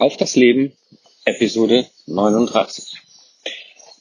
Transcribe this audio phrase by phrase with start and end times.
[0.00, 0.72] Auf das Leben,
[1.26, 2.94] Episode 39.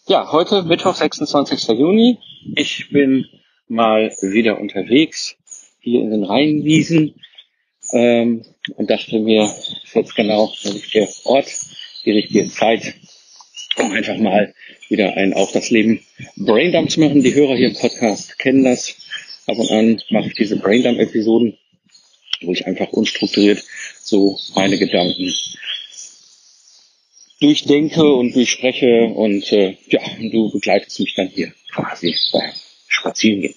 [0.07, 1.77] Ja, heute Mittwoch, 26.
[1.77, 2.17] Juni.
[2.55, 3.25] Ich bin
[3.67, 5.35] mal wieder unterwegs
[5.81, 7.15] hier in den Rheinwiesen
[7.91, 8.45] ähm,
[8.77, 9.43] und dachte mir,
[9.83, 11.53] ist jetzt genau der richtige Ort,
[12.05, 12.93] die richtige Zeit,
[13.77, 14.55] um einfach mal
[14.87, 15.99] wieder ein Auf das Leben
[16.37, 17.23] Braindump zu machen.
[17.23, 18.95] Die Hörer hier im Podcast kennen das.
[19.47, 21.57] Ab und an mache ich diese Braindump-Episoden,
[22.39, 23.61] wo ich einfach unstrukturiert
[24.01, 25.33] so meine Gedanken
[27.39, 32.51] durchdenke und durchspreche und äh, ja, du begleitest mich dann hier quasi beim
[32.87, 33.55] Spazierengehen.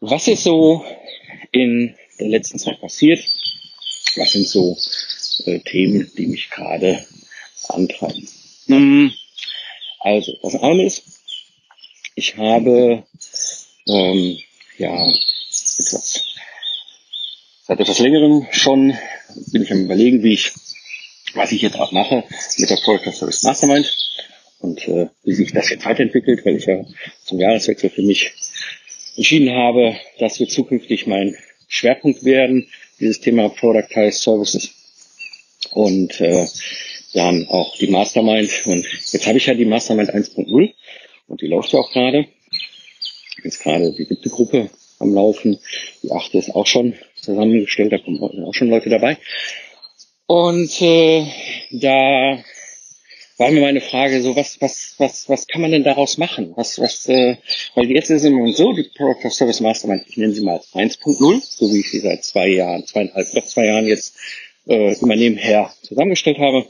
[0.00, 0.84] Was ist so
[1.52, 3.24] in der letzten Zeit passiert?
[4.16, 4.76] Was sind so
[5.44, 7.04] äh, Themen, die mich gerade
[7.68, 8.28] antreiben?
[8.66, 9.12] Hm,
[10.00, 11.02] also, das eine ist,
[12.14, 13.04] ich habe
[13.88, 14.38] ähm,
[14.78, 16.24] ja etwas
[17.62, 18.96] seit etwas längerem schon
[19.52, 20.52] bin ich am überlegen, wie ich
[21.36, 22.24] was ich jetzt auch mache
[22.58, 23.96] mit der Product Service Mastermind
[24.60, 26.84] und äh, wie sich das jetzt weiterentwickelt, weil ich ja
[27.24, 28.32] zum Jahreswechsel für mich
[29.16, 31.36] entschieden habe, dass wir zukünftig mein
[31.68, 32.68] Schwerpunkt werden,
[33.00, 34.70] dieses Thema Productized Services
[35.72, 36.46] und äh,
[37.14, 40.72] dann auch die Mastermind und jetzt habe ich ja die Mastermind 1.0
[41.28, 42.26] und die läuft ja auch gerade.
[43.42, 45.58] Jetzt gerade die siebte Gruppe am Laufen,
[46.02, 49.18] die achte ist auch schon zusammengestellt, da kommen auch schon Leute dabei.
[50.26, 51.24] Und äh,
[51.70, 52.42] da
[53.38, 56.52] war mir meine Frage so, was, was, was, was kann man denn daraus machen?
[56.56, 57.36] Was, was, äh,
[57.74, 60.60] weil jetzt ist es immer so, die Product of Service Mastermind, ich nenne sie mal
[60.74, 64.16] 1.0, so wie ich sie seit zwei Jahren, zweieinhalb, doch zwei Jahren jetzt
[64.66, 66.66] äh, immer nebenher zusammengestellt habe,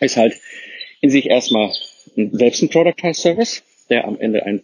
[0.00, 0.34] ist halt
[1.02, 1.72] in sich erstmal
[2.14, 4.62] selbst ein Productized Service, der am Ende ein,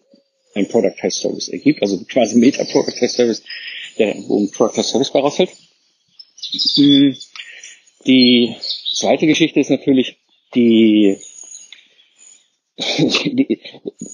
[0.55, 3.43] ein Productized Service ergibt, also quasi Meta-Productized Service,
[3.99, 5.51] der wo ein Productized Service bei raushält.
[6.77, 7.17] Mhm
[8.07, 8.55] die
[8.93, 10.19] zweite Geschichte ist natürlich
[10.55, 11.17] die,
[12.79, 13.61] die,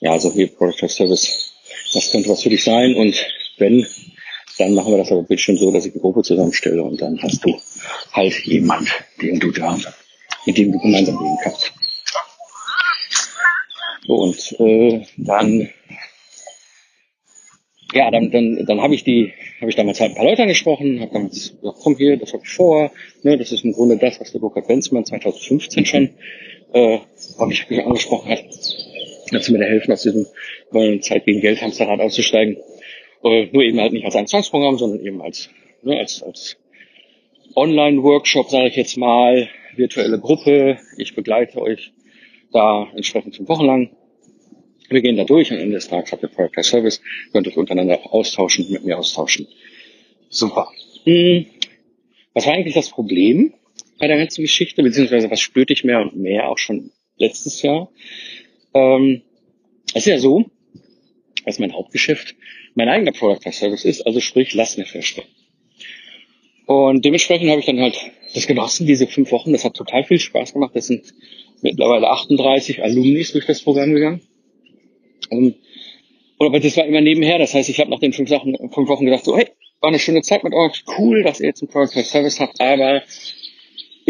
[0.00, 1.54] ja, so wie Product Service,
[1.92, 2.94] das könnte was für dich sein.
[2.94, 3.14] Und
[3.58, 3.86] wenn,
[4.58, 7.20] dann machen wir das aber bitte schon so, dass ich die Gruppe zusammenstelle und dann
[7.22, 7.54] hast du
[8.12, 8.88] halt jemand,
[9.20, 9.78] den du da,
[10.46, 11.72] mit dem du gemeinsam leben kannst.
[14.06, 15.70] So, und äh, dann
[17.92, 21.00] ja, dann, dann, dann habe ich die, habe ich damals halt ein paar Leute angesprochen,
[21.00, 24.20] habe damals gesagt, komm hier, das habe ich vor, ne, das ist im Grunde das,
[24.20, 26.10] was der Burkhard Benzmann 2015 schon
[26.72, 26.98] äh,
[27.38, 28.44] habe ich mich angesprochen hat,
[29.32, 30.26] dass sie mir da helfen, aus diesem
[30.72, 32.56] äh, Zeit gegen Geld Hamsterrad auszusteigen.
[33.22, 35.50] Äh, nur eben halt nicht als ein Zwangsprogramm, sondern eben als,
[35.82, 36.56] ne, als, als
[37.56, 40.78] Online-Workshop, sage ich jetzt mal, virtuelle Gruppe.
[40.96, 41.92] Ich begleite euch
[42.52, 43.90] da entsprechend fünf Wochen lang.
[44.88, 45.52] Wir gehen da durch.
[45.52, 47.00] Am Ende des Tages habt ihr Product Service.
[47.32, 49.46] Könnt euch untereinander auch austauschen, mit mir austauschen.
[50.28, 50.68] Super.
[51.04, 51.46] Hm.
[52.34, 53.54] Was war eigentlich das Problem?
[54.00, 57.90] Bei der ganzen Geschichte, beziehungsweise was spürte ich mehr und mehr auch schon letztes Jahr.
[58.74, 59.22] Ähm,
[59.94, 60.46] es ist ja so,
[61.44, 62.34] dass mein Hauptgeschäft
[62.74, 65.28] mein eigener Product Service ist, also sprich Lastnet herstellen.
[66.66, 67.98] Und dementsprechend habe ich dann halt
[68.32, 69.52] das genossen, diese fünf Wochen.
[69.52, 70.70] Das hat total viel Spaß gemacht.
[70.74, 71.12] Das sind
[71.62, 74.20] mittlerweile 38 Alumnis durch das Programm gegangen.
[75.30, 75.56] Und,
[76.38, 77.38] aber das war immer nebenher.
[77.38, 79.48] Das heißt, ich habe nach den fünf, Sachen, fünf Wochen gedacht, so, hey,
[79.80, 83.02] war eine schöne Zeit mit euch, cool, dass ihr jetzt einen Product Service habt, aber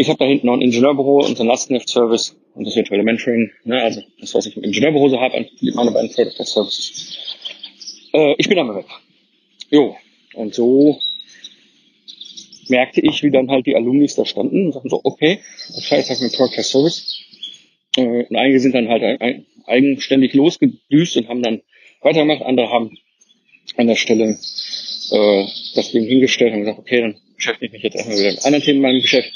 [0.01, 3.81] ich habe da hinten noch ein Ingenieurbüro und ein Lastenheft-Service und das virtuelle Mentoring, ne,
[3.81, 7.17] also das, was ich im Ingenieurbüro so habe, meine beiden Product Services.
[8.13, 8.85] Äh, ich bin dann weg.
[9.69, 9.95] Jo,
[10.33, 10.99] und so
[12.67, 16.09] merkte ich, wie dann halt die Alumnis da standen und sagten so, okay, das heißt,
[16.09, 17.23] ich habe einen Product Service.
[17.97, 21.61] Äh, und einige sind dann halt ein, eigenständig losgedüst und haben dann
[22.01, 22.97] weitergemacht, andere haben
[23.77, 24.37] an der Stelle
[25.11, 25.45] äh,
[25.75, 28.63] das Ding hingestellt und gesagt, okay, dann beschäftige ich mich jetzt erstmal wieder mit anderen
[28.63, 29.31] Themen in meinem Geschäft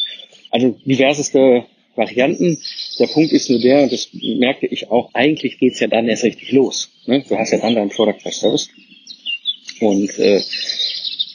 [0.56, 1.66] also diverseste
[1.96, 2.58] Varianten.
[2.98, 6.24] Der Punkt ist nur der, und das merkte ich auch, eigentlich geht's ja dann erst
[6.24, 6.92] richtig los.
[7.06, 7.24] Ne?
[7.28, 8.70] Du hast ja dann deinen Product Plus Service.
[9.82, 10.42] Und äh,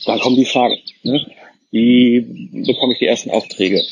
[0.06, 0.76] dann kommen die Fragen.
[1.02, 1.26] Ne?
[1.70, 2.20] Wie
[2.66, 3.82] bekomme ich die ersten Aufträge?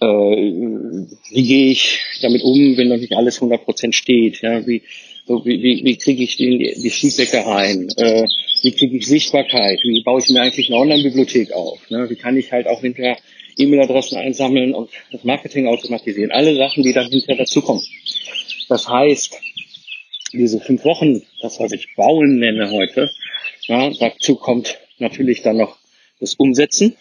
[0.00, 4.42] Äh, wie gehe ich damit um, wenn noch nicht alles 100% steht?
[4.42, 4.66] Ja?
[4.66, 4.82] Wie,
[5.26, 7.88] so, wie, wie, wie kriege ich die, die Feedbacke rein?
[7.96, 8.26] Äh,
[8.62, 9.80] wie kriege ich Sichtbarkeit?
[9.82, 11.88] Wie baue ich mir eigentlich eine Online-Bibliothek auf?
[11.88, 12.10] Ne?
[12.10, 13.16] Wie kann ich halt auch hinterher
[13.58, 16.30] E-Mail-Adressen einsammeln und das Marketing automatisieren.
[16.30, 17.82] Alle Sachen, die dann hinterher dazukommen.
[18.68, 19.38] Das heißt,
[20.32, 23.10] diese fünf Wochen, das was ich bauen nenne heute,
[23.66, 25.76] ja, dazu kommt natürlich dann noch
[26.20, 26.96] das Umsetzen.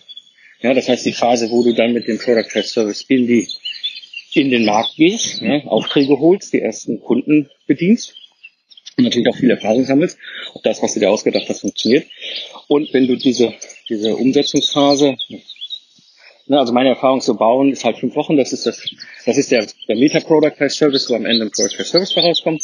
[0.61, 3.47] Ja, das heißt die Phase, wo du dann mit dem Product Test Service in die
[4.33, 8.15] in den Markt gehst, ja, Aufträge holst, die ersten Kunden bedienst
[8.97, 10.17] und natürlich auch viel Erfahrung sammelst,
[10.53, 12.05] ob das, was du dir ausgedacht hast, funktioniert.
[12.67, 13.53] Und wenn du diese,
[13.89, 15.17] diese Umsetzungsphase,
[16.47, 18.81] ne, also meine Erfahrung zu bauen, ist halt fünf Wochen, das ist das,
[19.25, 22.63] das ist der, der Meta-Product Service, wo am Ende ein Product Service herauskommt.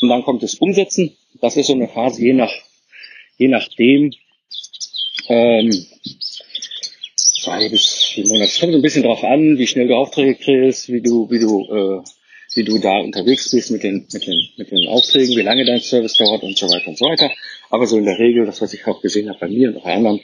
[0.00, 1.16] Und dann kommt das Umsetzen.
[1.40, 2.52] Das ist so eine Phase, je nach,
[3.36, 4.12] je nachdem,
[5.28, 5.70] ähm,
[7.40, 8.50] zwei bis vier Monate.
[8.50, 11.38] Es kommt so ein bisschen drauf an, wie schnell du Aufträge kriegst, wie du, wie
[11.38, 12.02] du, äh,
[12.54, 15.80] wie du da unterwegs bist mit den, mit den, mit den Aufträgen, wie lange dein
[15.80, 17.30] Service dauert und so weiter und so weiter.
[17.70, 19.84] Aber so in der Regel, das was ich auch gesehen habe bei mir und auch
[19.84, 20.20] bei anderen,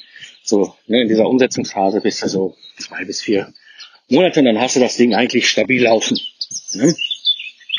[0.49, 3.53] so ne, in dieser Umsetzungsphase bist du so zwei bis vier
[4.09, 6.19] Monate und dann hast du das Ding eigentlich stabil laufen.
[6.75, 6.95] Ne?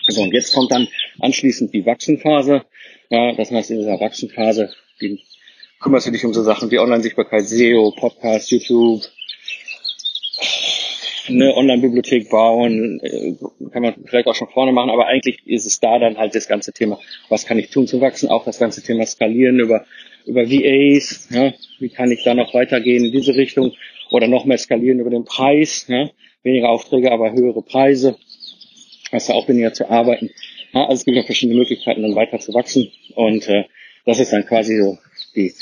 [0.09, 0.87] So, und jetzt kommt dann
[1.19, 2.63] anschließend die Wachsenphase.
[3.09, 4.69] Ja, das heißt, in dieser Wachsenphase
[5.01, 5.21] die,
[5.79, 9.03] kümmerst du dich um so Sachen wie Online-Sichtbarkeit, SEO, Podcast, YouTube,
[11.27, 13.35] eine Online-Bibliothek bauen, äh,
[13.71, 16.47] kann man vielleicht auch schon vorne machen, aber eigentlich ist es da dann halt das
[16.47, 16.99] ganze Thema,
[17.29, 19.85] was kann ich tun zu wachsen, auch das ganze Thema skalieren über,
[20.27, 23.73] über VAs, ja, wie kann ich da noch weitergehen in diese Richtung
[24.11, 26.09] oder noch mehr skalieren über den Preis, ja,
[26.43, 28.15] weniger Aufträge, aber höhere Preise,
[29.11, 30.29] also auch weniger zu arbeiten.
[30.73, 32.91] Ja, also es gibt ja verschiedene Möglichkeiten, dann weiter zu wachsen.
[33.15, 33.65] Und äh,
[34.05, 34.97] das ist dann quasi so
[35.35, 35.53] die,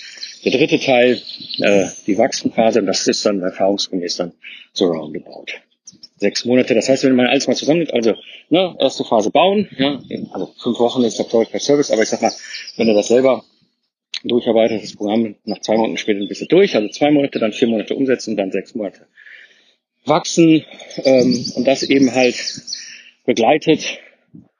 [0.44, 1.21] der dritte Teil,
[1.59, 2.79] äh, die Wachstumphase.
[2.79, 4.33] Und das ist dann erfahrungsgemäß dann
[4.73, 5.45] so roundabout.
[6.17, 6.73] Sechs Monate.
[6.73, 8.15] Das heißt, wenn man alles mal zusammennimmt, also
[8.50, 10.01] ne, erste Phase bauen, ja,
[10.31, 12.31] also fünf Wochen ist der Product Service, aber ich sag mal,
[12.77, 13.44] wenn du das selber
[14.23, 17.67] durcharbeitet, das Programm nach zwei Monaten später ein bisschen durch, also zwei Monate, dann vier
[17.67, 19.07] Monate umsetzen, dann sechs Monate
[20.06, 20.63] wachsen
[21.03, 22.35] ähm, und das eben halt
[23.25, 24.00] begleitet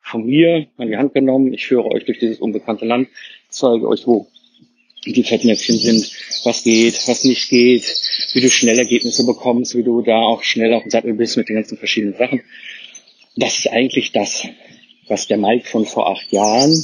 [0.01, 1.53] von mir an die Hand genommen.
[1.53, 3.09] Ich führe euch durch dieses unbekannte Land,
[3.49, 4.27] zeige euch, wo
[5.05, 6.11] die Fettnäpfchen sind,
[6.45, 7.83] was geht, was nicht geht,
[8.33, 11.47] wie du schnell Ergebnisse bekommst, wie du da auch schnell auf dem Sattel bist mit
[11.47, 12.41] den ganzen verschiedenen Sachen.
[13.35, 14.47] Das ist eigentlich das,
[15.07, 16.83] was der Mike von vor acht Jahren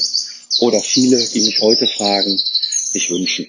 [0.60, 2.40] oder viele, die mich heute fragen,
[2.92, 3.48] sich wünschen.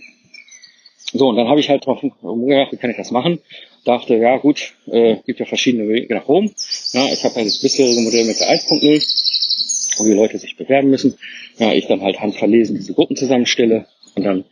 [1.13, 3.41] So, und dann habe ich halt drauf gedacht, wie kann ich das machen?
[3.85, 6.51] Dachte, ja gut, äh, gibt ja verschiedene Wege nach Rom.
[6.93, 10.89] Ja, ich habe halt das bisherige Modell mit der 1.0, wo die Leute sich bewerben
[10.89, 11.19] müssen.
[11.59, 14.45] Ja, ich dann halt handverlesen diese Gruppen zusammenstelle und dann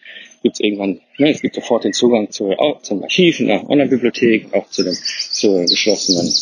[0.43, 4.53] gibt's irgendwann, ne, es gibt sofort den Zugang zu, auch zum Archiv in der Online-Bibliothek,
[4.53, 6.33] auch zu dem, zur geschlossenen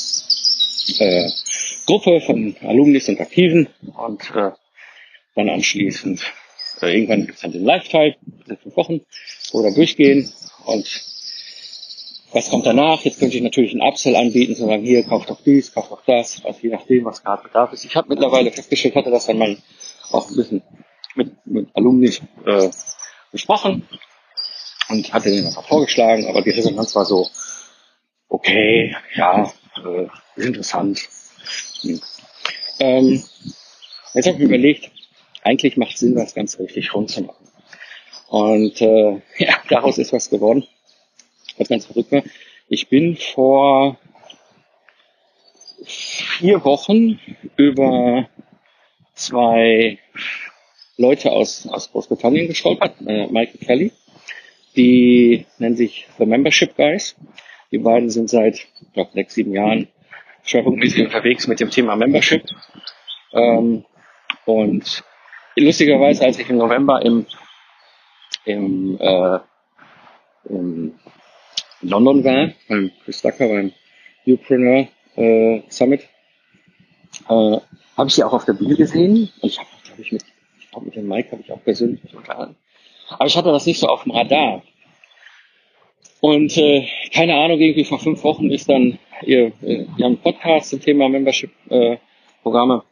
[0.99, 1.29] äh,
[1.87, 4.51] Gruppe von Alumnis und Aktiven und äh,
[5.35, 6.23] dann anschließend
[6.83, 8.17] äh, irgendwann gibt's dann den Live-Teil,
[8.63, 9.01] fünf Wochen,
[9.53, 10.33] wo wir durchgehen
[10.65, 11.05] und
[12.33, 13.03] was kommt danach?
[13.05, 16.05] Jetzt könnte ich natürlich einen Upsell anbieten, zu sagen, hier, kauf doch dies, kauf doch
[16.05, 17.85] das, also je nachdem, was gerade Bedarf ist.
[17.85, 19.57] Ich habe mittlerweile festgestellt, hatte das dann mal
[20.11, 20.63] auch ein bisschen
[21.15, 22.13] mit, mit Alumni
[22.45, 22.69] äh,
[23.33, 23.89] besprochen
[24.89, 27.27] und hatte denen auch vorgeschlagen, aber die Resonanz war so,
[28.29, 29.51] okay, ja,
[29.85, 31.09] äh, ist interessant.
[31.83, 32.01] Hm.
[32.81, 33.25] Ähm,
[34.15, 34.91] jetzt habe ich mir überlegt,
[35.49, 37.49] eigentlich macht Sinn, das Ganze richtig rund zu machen.
[38.29, 40.65] Und äh, ja, daraus ist was geworden,
[41.57, 42.23] was ganz verrückt war.
[42.69, 43.97] Ich bin vor
[45.85, 47.19] vier Wochen
[47.57, 48.29] über
[49.15, 49.99] zwei
[50.99, 53.93] Leute aus, aus Großbritannien gestolpert, äh, Michael Kelly.
[54.77, 57.17] Die nennen sich The Membership Guys.
[57.71, 59.89] Die beiden sind seit, ich glaube, sechs, sieben Jahren
[60.43, 62.43] schwerpunktmäßig unterwegs mit dem Thema Membership.
[63.33, 63.85] Ähm,
[64.45, 65.05] und
[65.61, 67.27] lustigerweise, als ich im November im,
[68.45, 69.39] im, äh,
[70.49, 70.95] im
[71.83, 73.73] London war, beim Chris Ducker, beim
[74.25, 76.03] Newpreneur äh, Summit,
[77.29, 77.59] äh,
[77.97, 80.25] habe ich sie auch auf der Bühne gesehen und ich habe, glaube ich, mit
[80.73, 82.57] auch mit dem Mike habe ich auch persönlich mich unterhalten.
[83.11, 84.63] Aber ich hatte das nicht so auf dem Radar.
[86.21, 90.19] Und äh, keine Ahnung, irgendwie vor fünf Wochen ist dann, ihr, äh, wir haben einen
[90.19, 92.83] Podcast zum Thema Membership-Programme.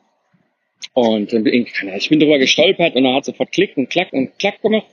[0.96, 4.62] Und Ahnung, ich bin drüber gestolpert und dann hat sofort Klick und Klack und Klack
[4.62, 4.86] gemacht.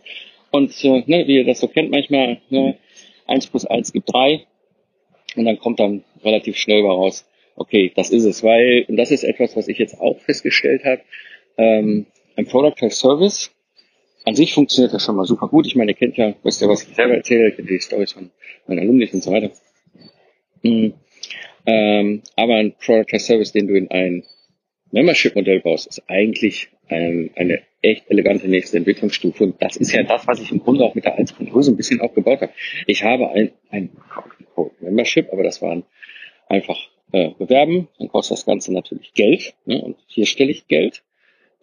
[0.52, 2.78] Und äh, ne, wie ihr das so kennt manchmal, ne,
[3.26, 4.42] eins plus eins gibt drei.
[5.38, 8.44] Und dann kommt dann relativ schnell raus, okay, das ist es.
[8.44, 11.04] Weil, und das ist etwas, was ich jetzt auch festgestellt habe,
[11.58, 12.06] ähm,
[12.36, 13.56] ein Product as Service.
[14.26, 15.66] An sich funktioniert das schon mal super gut.
[15.68, 18.30] Ich meine, ihr kennt ja, wisst ihr, was ich selber erzähle, kennt die Stories von
[18.68, 19.52] meinen Alumni und so weiter.
[20.64, 20.96] Mhm.
[21.66, 24.26] Ähm, aber ein Product as Service, den du in ein
[24.94, 29.44] Membership-Modell baust, ist eigentlich ähm, eine echt elegante nächste Entwicklungsstufe.
[29.44, 31.78] Und das ist ja das, was ich im Grunde auch mit der 1.0 so ein
[31.78, 32.54] bisschen aufgebaut habe.
[32.88, 33.90] Ich habe ein, ein
[34.80, 35.84] Membership, aber das waren
[36.48, 36.78] einfach
[37.12, 37.88] äh, bewerben.
[37.98, 39.56] Dann kostet das Ganze natürlich Geld.
[39.66, 39.82] Ne?
[39.82, 41.04] Und hier stelle ich Geld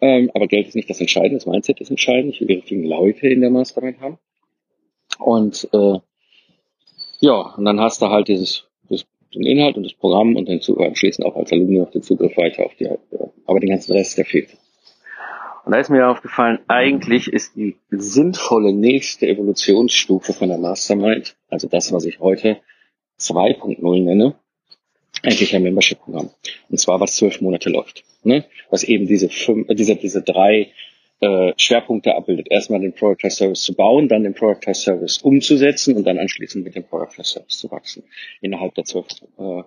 [0.01, 2.33] Ähm, aber Geld ist nicht das Entscheidende, das Mindset ist entscheidend.
[2.33, 4.17] Ich will die richtigen Leute in der Mastermind haben.
[5.19, 5.99] Und äh,
[7.19, 8.67] ja, und dann hast du halt dieses,
[9.33, 12.35] den Inhalt und das Programm und dann zu, anschließend auch als Alumni noch den Zugriff
[12.37, 12.89] weiter auf die,
[13.45, 14.49] aber den ganzen Rest, der fehlt.
[15.63, 21.67] Und da ist mir aufgefallen, eigentlich ist die sinnvolle nächste Evolutionsstufe von der Mastermind, also
[21.67, 22.57] das, was ich heute
[23.19, 24.35] 2.0 nenne,
[25.23, 26.31] eigentlich ein Membership-Programm.
[26.69, 28.03] Und zwar, was zwölf Monate läuft.
[28.23, 28.45] Ne?
[28.69, 30.71] Was eben diese, fünf, äh, diese, diese drei
[31.21, 32.47] äh, Schwerpunkte abbildet.
[32.49, 36.75] Erstmal den Productize Service zu bauen, dann den Productize Service umzusetzen und dann anschließend mit
[36.75, 38.03] dem Productize Service zu wachsen.
[38.41, 39.05] Innerhalb der zwölf
[39.37, 39.63] äh,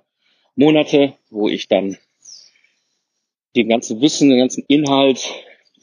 [0.57, 1.97] Monate, wo ich dann
[3.57, 5.33] den ganzen Wissen, den ganzen Inhalt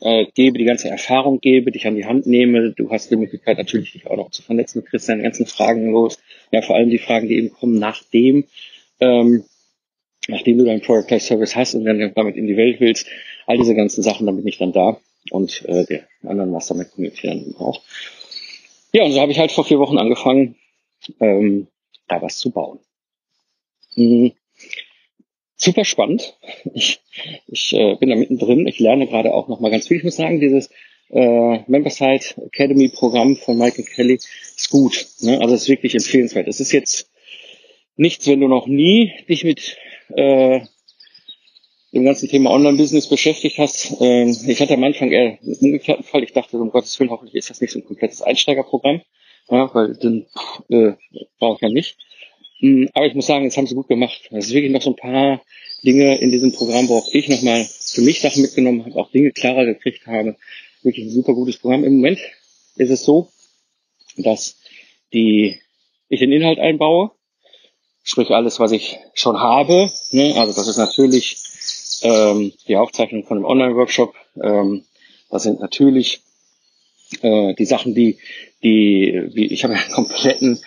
[0.02, 2.74] äh, gebe, die ganze Erfahrung gebe, dich an die Hand nehme.
[2.74, 5.92] Du hast die Möglichkeit natürlich dich auch noch zu vernetzen, du kriegst deine ganzen Fragen
[5.92, 6.20] los.
[6.52, 8.46] Ja, vor allem die Fragen, die eben kommen, nachdem
[9.00, 9.46] ähm,
[10.28, 13.08] nachdem du deinen Product Life Service hast und dann damit in die Welt willst,
[13.48, 15.00] all diese ganzen Sachen, dann bin ich dann da
[15.30, 17.82] und äh, der anderen Mastermind Community dann auch.
[18.94, 20.56] Ja, und so habe ich halt vor vier Wochen angefangen,
[21.20, 21.68] ähm,
[22.08, 22.80] da was zu bauen.
[23.96, 24.34] Mhm.
[25.56, 26.38] Super spannend.
[26.74, 27.02] Ich,
[27.48, 28.66] ich äh, bin da mittendrin.
[28.66, 29.98] Ich lerne gerade auch noch mal ganz viel.
[29.98, 30.70] Ich muss sagen, dieses
[31.10, 35.08] äh, Memberside Academy Programm von Michael Kelly ist gut.
[35.20, 35.40] Ne?
[35.42, 36.48] Also es ist wirklich empfehlenswert.
[36.48, 37.12] Es ist jetzt
[37.98, 39.78] nichts, wenn du noch nie dich mit
[40.16, 40.62] äh,
[41.94, 43.96] dem ganzen Thema Online-Business beschäftigt hast.
[44.00, 46.24] Ähm, ich hatte am Anfang eher einen umgekehrten Fall.
[46.24, 49.02] Ich dachte, um Gottes Willen, hoffentlich ist das nicht so ein komplettes Einsteigerprogramm,
[49.50, 50.26] ja, weil dann
[50.70, 50.94] äh,
[51.40, 51.98] brauche ich ja nicht.
[52.62, 54.30] Mhm, aber ich muss sagen, das haben sie gut gemacht.
[54.32, 55.42] Es ist wirklich noch so ein paar
[55.84, 59.32] Dinge in diesem Programm, wo auch ich nochmal für mich Sachen mitgenommen habe, auch Dinge
[59.32, 60.38] klarer gekriegt habe.
[60.84, 61.84] Wirklich ein super gutes Programm.
[61.84, 62.20] Im Moment
[62.76, 63.30] ist es so,
[64.16, 64.58] dass
[65.12, 65.60] die,
[66.08, 67.12] ich den Inhalt einbaue,
[68.04, 69.92] sprich alles, was ich schon habe.
[70.12, 70.36] Ne?
[70.38, 71.38] Also das ist natürlich
[72.02, 74.14] ähm, die Aufzeichnung von einem Online-Workshop.
[74.42, 74.84] Ähm,
[75.30, 76.22] das sind natürlich
[77.22, 78.18] äh, die Sachen, die,
[78.64, 80.60] die, wie ich habe einen kompletten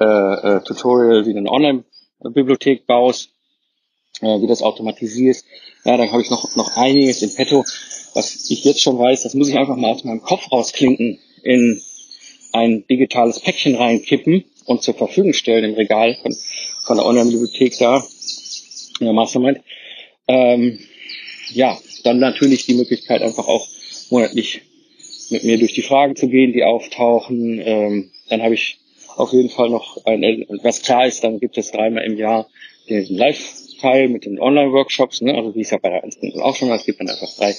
[0.00, 3.30] äh, äh, Tutorial, wie du eine Online-Bibliothek baust,
[4.20, 5.44] äh, wie das automatisierst.
[5.84, 7.64] Ja, dann habe ich noch, noch einiges in petto,
[8.14, 11.80] was ich jetzt schon weiß, das muss ich einfach mal aus meinem Kopf rausklinken in
[12.52, 16.36] ein digitales Päckchen reinkippen und zur Verfügung stellen im Regal von,
[16.84, 18.04] von der Online-Bibliothek da,
[19.00, 19.60] in der Mastermind.
[20.28, 20.78] Ähm,
[21.50, 23.66] ja, dann natürlich die Möglichkeit einfach auch
[24.10, 24.62] monatlich
[25.30, 27.60] mit mir durch die Fragen zu gehen, die auftauchen.
[27.64, 28.78] Ähm, dann habe ich
[29.16, 32.48] auf jeden Fall noch, ein, was klar ist, dann gibt es dreimal im Jahr
[32.88, 35.34] den Live-Teil mit den Online-Workshops, ne?
[35.34, 37.54] also wie es ja bei der 1.0 auch schon war, es gibt dann einfach drei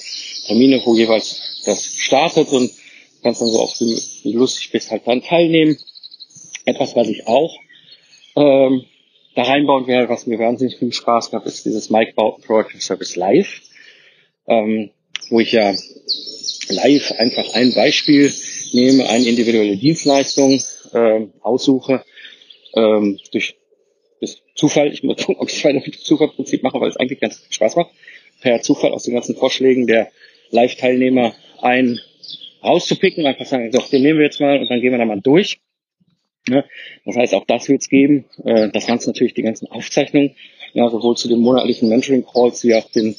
[0.46, 2.70] Termine, wo jeweils das startet und
[3.22, 5.76] kannst dann so oft wie lustig bist halt dann teilnehmen.
[6.64, 7.54] Etwas, was ich auch
[8.36, 8.84] ähm,
[9.34, 13.16] da reinbauen werde, was mir wahnsinnig viel Spaß macht, ist dieses Mike Boughton Project Service
[13.16, 13.62] Live,
[14.46, 14.90] ähm,
[15.30, 15.74] wo ich ja
[16.68, 18.32] live einfach ein Beispiel
[18.72, 20.60] nehme, eine individuelle Dienstleistung
[20.94, 22.04] ähm, aussuche,
[22.74, 23.56] ähm, durch
[24.20, 26.96] das Zufall, ich muss gucken, ob ich es weiter mit dem Zufallprinzip mache, weil es
[26.96, 27.90] eigentlich ganz viel Spaß macht,
[28.40, 30.10] per Zufall aus den ganzen Vorschlägen der
[30.50, 32.00] Live-Teilnehmer ein
[32.62, 35.20] rauszupicken, einfach sagen, doch, den nehmen wir jetzt mal und dann gehen wir da mal
[35.20, 35.60] durch.
[36.50, 36.64] Ja,
[37.04, 38.24] das heißt, auch das wird es geben.
[38.44, 40.34] Äh, das Ganze natürlich die ganzen Aufzeichnungen,
[40.72, 43.14] ja, sowohl zu den monatlichen Mentoring-Calls wie auch den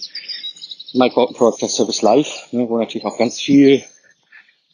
[0.94, 3.84] Horton Product Service Live, ne, wo natürlich auch ganz viel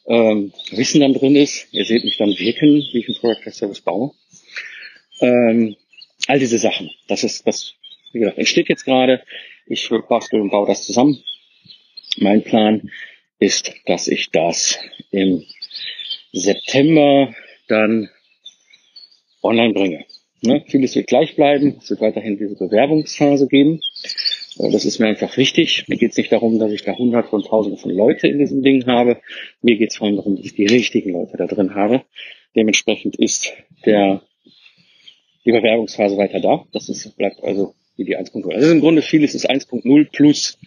[0.08, 1.68] ähm, Wissen dann drin ist.
[1.72, 4.12] Ihr seht mich dann wirken, wie ich einen Product Service baue.
[5.20, 5.76] Ähm,
[6.28, 6.90] all diese Sachen.
[7.08, 7.74] Das ist, das,
[8.12, 9.22] wie gesagt, entsteht jetzt gerade.
[9.68, 11.22] Ich bastel und baue das zusammen.
[12.18, 12.90] Mein Plan
[13.38, 14.80] ist, dass ich das
[15.12, 15.44] im
[16.32, 17.36] September
[17.68, 18.10] dann
[19.48, 20.06] online bringe.
[20.42, 20.64] Ne?
[20.68, 21.78] Vieles wird gleich bleiben.
[21.80, 23.82] Es wird weiterhin diese Bewerbungsphase geben.
[24.60, 25.86] Äh, das ist mir einfach wichtig.
[25.88, 28.62] Mir geht es nicht darum, dass ich da hunderte und tausende von Leute in diesem
[28.62, 29.18] Ding habe.
[29.62, 32.04] Mir geht es vor allem darum, dass ich die richtigen Leute da drin habe.
[32.56, 33.54] Dementsprechend ist
[33.86, 34.22] der,
[35.46, 36.66] die Bewerbungsphase weiter da.
[36.72, 38.54] Das ist, bleibt also wie die 1.0.
[38.54, 40.60] Also im Grunde vieles ist 1.0 plus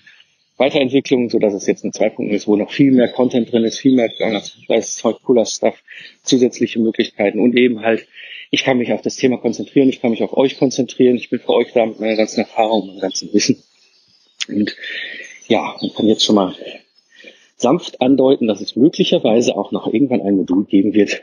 [0.57, 3.79] Weiterentwicklung, so dass es jetzt ein 2.0 ist, wo noch viel mehr Content drin ist,
[3.79, 5.83] viel mehr, da ist cooler Stuff,
[6.23, 8.07] zusätzliche Möglichkeiten und eben halt
[8.51, 11.39] ich kann mich auf das Thema konzentrieren, ich kann mich auf euch konzentrieren, ich bin
[11.39, 13.63] für euch da mit meiner ganzen Erfahrung, meinem ganzen Wissen.
[14.49, 14.77] Und
[15.49, 16.55] ja, man kann jetzt schon mal
[17.57, 21.21] sanft andeuten, dass es möglicherweise auch noch irgendwann ein Modul geben wird,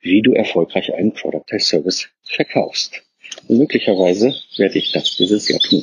[0.00, 3.02] wie du erfolgreich einen Product Test Service verkaufst.
[3.46, 5.82] Und möglicherweise werde ich das dieses Jahr tun.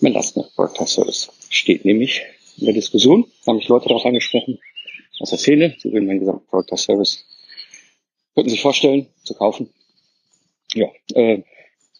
[0.00, 2.22] Mein Lastner Product Test Service steht nämlich
[2.58, 4.58] in der Diskussion, haben mich Leute darauf angesprochen,
[5.18, 7.24] aus der Szene, sie würden meinen gesamten Product Test Service
[8.40, 9.68] Könnten sich vorstellen, zu kaufen.
[10.72, 11.42] Ja, äh,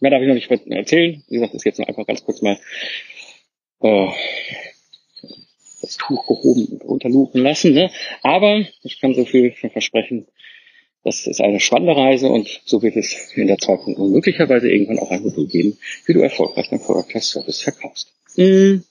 [0.00, 1.23] mehr darf ich noch nicht erzählen.
[1.28, 2.59] Wie gesagt, ist jetzt noch einfach ganz kurz mal
[3.82, 4.09] äh,
[5.82, 7.75] das Tuch gehoben und runterluchen lassen.
[7.75, 7.90] Ne?
[8.23, 10.28] Aber ich kann so viel versprechen,
[11.04, 15.11] das ist eine spannende Reise und so wird es in der 2.0 möglicherweise irgendwann auch
[15.11, 18.14] ein Modul geben, wie du erfolgreich dein Product as Service verkaufst.
[18.37, 18.85] Mhm.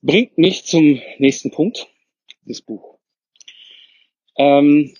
[0.00, 1.88] Bringt mich zum nächsten Punkt,
[2.46, 2.96] das Buch.
[4.38, 4.94] Ähm,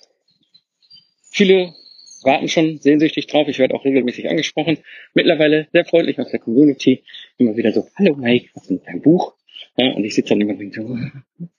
[1.32, 1.74] viele
[2.22, 3.48] warten schon sehnsüchtig drauf.
[3.48, 4.78] Ich werde auch regelmäßig angesprochen.
[5.14, 7.02] Mittlerweile sehr freundlich aus der Community.
[7.38, 9.34] Immer wieder so, hallo Mike, was ist denn dein Buch?
[9.76, 10.98] Ja, und ich sitze dann immer so,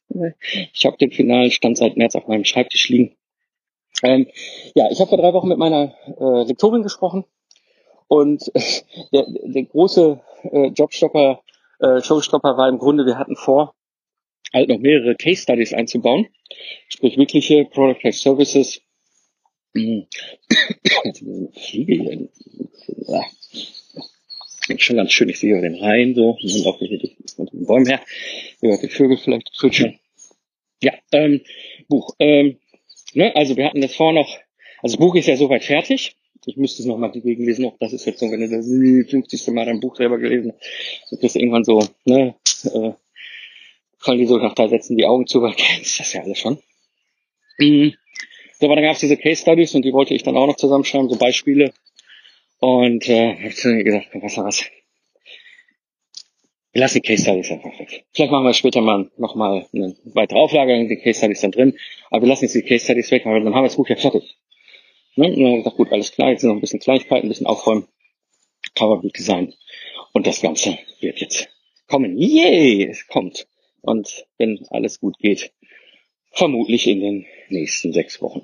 [0.74, 3.16] ich habe den finalen Stand seit März auf meinem Schreibtisch liegen.
[4.04, 4.28] Ähm,
[4.76, 7.26] ja, ich habe vor drei Wochen mit meiner äh, Lektorin gesprochen
[8.08, 8.62] und äh,
[9.14, 11.42] der, der große äh, Jobstopper,
[11.80, 13.76] äh, Showstopper war im Grunde, wir hatten vor,
[14.54, 16.28] halt noch mehrere Case Studies einzubauen,
[16.88, 18.82] sprich wirkliche Product Services.
[19.74, 22.30] Fliege hier.
[23.08, 23.26] Ja.
[24.78, 27.00] Schon ganz schön, ich sehe den Rhein so, und auch hier
[27.38, 28.02] unter den Bäumen her.
[28.62, 30.00] Hört die Vögel vielleicht zwitschern.
[30.82, 31.42] Ja, ähm,
[31.90, 32.16] Buch.
[32.20, 32.58] Ähm,
[33.14, 34.38] ne, also wir hatten das vor noch,
[34.82, 36.16] also das Buch ist ja soweit fertig.
[36.46, 39.48] Ich müsste es nochmal gegenlesen, auch das ist jetzt so, wenn du das 50.
[39.54, 42.92] Mal dein Buch selber gelesen hast, wird das irgendwann so, ne, äh,
[43.98, 46.60] fallen die so nach drei Sätzen die Augen zu, weil kennst das ja alles schon.
[47.60, 47.94] Mhm.
[48.64, 50.56] So, aber dann gab es diese Case Studies und die wollte ich dann auch noch
[50.56, 51.74] zusammenschreiben, so Beispiele.
[52.60, 54.70] Und äh, hab ich dann gedacht, was was?
[56.72, 58.06] Wir lassen die Case Studies einfach weg.
[58.14, 61.78] Vielleicht machen wir später mal nochmal eine weitere Auflage, die Case Studies dann drin.
[62.10, 63.98] Aber wir lassen jetzt die Case Studies weg, weil dann haben wir das Buch ja
[63.98, 64.38] fertig.
[65.18, 65.26] Ne?
[65.26, 67.30] Und dann haben wir gesagt, gut, alles klar, jetzt sind noch ein bisschen Kleinigkeiten, ein
[67.30, 67.90] bisschen aufräumen.
[68.76, 69.54] Coverbild Design.
[70.14, 71.50] Und das Ganze wird jetzt
[71.88, 72.18] kommen.
[72.18, 72.88] Yay!
[72.90, 73.46] Es kommt.
[73.82, 75.52] Und wenn alles gut geht,
[76.32, 78.44] vermutlich in den nächsten sechs Wochen.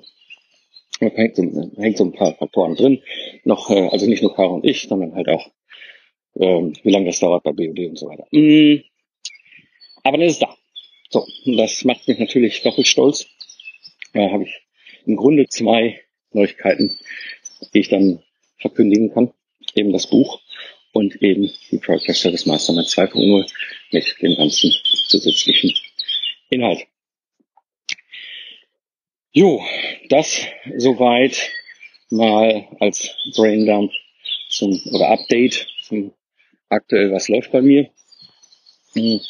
[1.00, 3.02] Da hängt so, hängt so ein paar Faktoren drin.
[3.44, 5.50] Noch, äh, also nicht nur Caro und ich, sondern halt auch,
[6.38, 8.26] ähm, wie lange das dauert bei BOD und so weiter.
[8.30, 8.82] Mm,
[10.02, 10.56] aber dann ist es da.
[11.08, 11.26] So,
[11.56, 13.26] das macht mich natürlich doppelt stolz.
[14.12, 14.60] Da habe ich
[15.06, 16.00] im Grunde zwei
[16.32, 16.98] Neuigkeiten,
[17.74, 18.22] die ich dann
[18.58, 19.32] verkündigen kann.
[19.74, 20.40] Eben das Buch
[20.92, 23.50] und eben die Product Service Mastermind 2.0
[23.92, 24.72] mit dem ganzen
[25.08, 25.72] zusätzlichen
[26.50, 26.86] Inhalt.
[29.32, 29.62] Jo,
[30.08, 30.40] das
[30.76, 31.52] soweit
[32.10, 33.92] mal als Braindump
[34.48, 36.12] zum oder Update zum
[36.68, 37.88] aktuell was läuft bei mir.
[38.94, 39.20] Hm.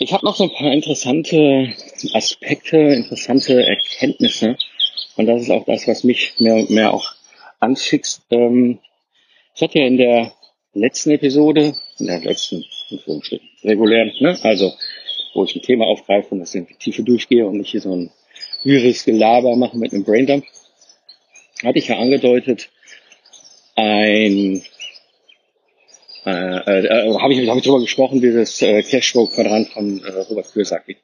[0.00, 1.72] Ich habe noch so ein paar interessante
[2.14, 4.56] Aspekte, interessante Erkenntnisse
[5.14, 7.14] und das ist auch das, was mich mehr und mehr auch
[7.60, 8.22] anschickst.
[8.30, 8.80] Ähm,
[9.54, 10.32] ich hatte ja in der
[10.74, 12.64] letzten Episode, in der letzten
[13.62, 14.72] regulären, ne, also
[15.36, 17.94] wo ich ein Thema aufgreife und das in die Tiefe durchgehe und nicht hier so
[17.94, 18.10] ein
[18.64, 20.44] wirres Gelaber mache mit einem Braindump,
[21.62, 22.70] hatte ich ja angedeutet,
[23.76, 24.62] ein
[26.24, 30.52] äh, äh, äh habe ich, hab ich darüber gesprochen, dieses äh, Cashflow-Quadrant von äh, Robert
[30.52, 30.96] Kiyosaki.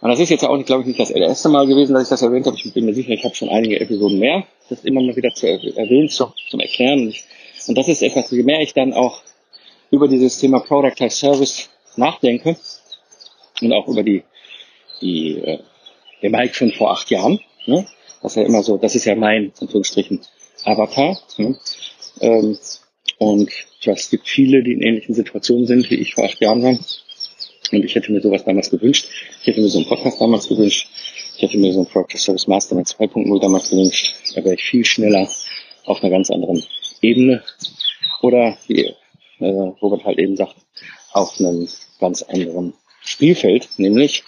[0.00, 2.22] Und das ist jetzt auch, glaube ich, nicht das erste Mal gewesen, dass ich das
[2.22, 2.56] erwähnt habe.
[2.56, 5.46] Ich bin mir sicher, ich habe schon einige Episoden mehr, das immer mal wieder zu
[5.46, 7.06] erwähnen, zu, zum Erklären.
[7.06, 7.14] Und,
[7.68, 9.22] und das ist etwas, je mehr ich dann auch
[9.92, 12.56] über dieses Thema Product as Service nachdenke,
[13.62, 14.22] und auch über die,
[15.00, 15.58] die äh,
[16.22, 17.40] den Mike von vor acht Jahren.
[17.66, 17.86] Ne?
[18.22, 20.20] Das ist ja immer so, das ist ja mein, Anführungsstrichen,
[20.64, 21.18] Avatar.
[21.38, 21.58] Ne?
[22.20, 22.58] Ähm,
[23.18, 23.50] und
[23.84, 26.78] es gibt viele, die in ähnlichen Situationen sind, wie ich vor acht Jahren war.
[27.72, 29.08] Und ich hätte mir sowas damals gewünscht.
[29.40, 30.88] Ich hätte mir so einen Podcast damals gewünscht.
[31.36, 34.14] Ich hätte mir so einen Project Service Master mit 2.0 damals gewünscht.
[34.34, 35.28] Da wäre ich viel schneller
[35.84, 36.62] auf einer ganz anderen
[37.00, 37.42] Ebene.
[38.20, 38.94] Oder wie
[39.40, 39.46] äh,
[39.80, 40.54] Robert halt eben sagt,
[41.12, 44.24] auf einem ganz anderen Spielfeld, nämlich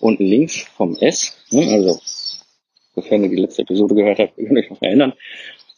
[0.00, 2.00] unten links vom S, ne, also
[2.94, 5.12] sofern ihr die letzte Episode gehört habt, könnt ihr euch noch erinnern.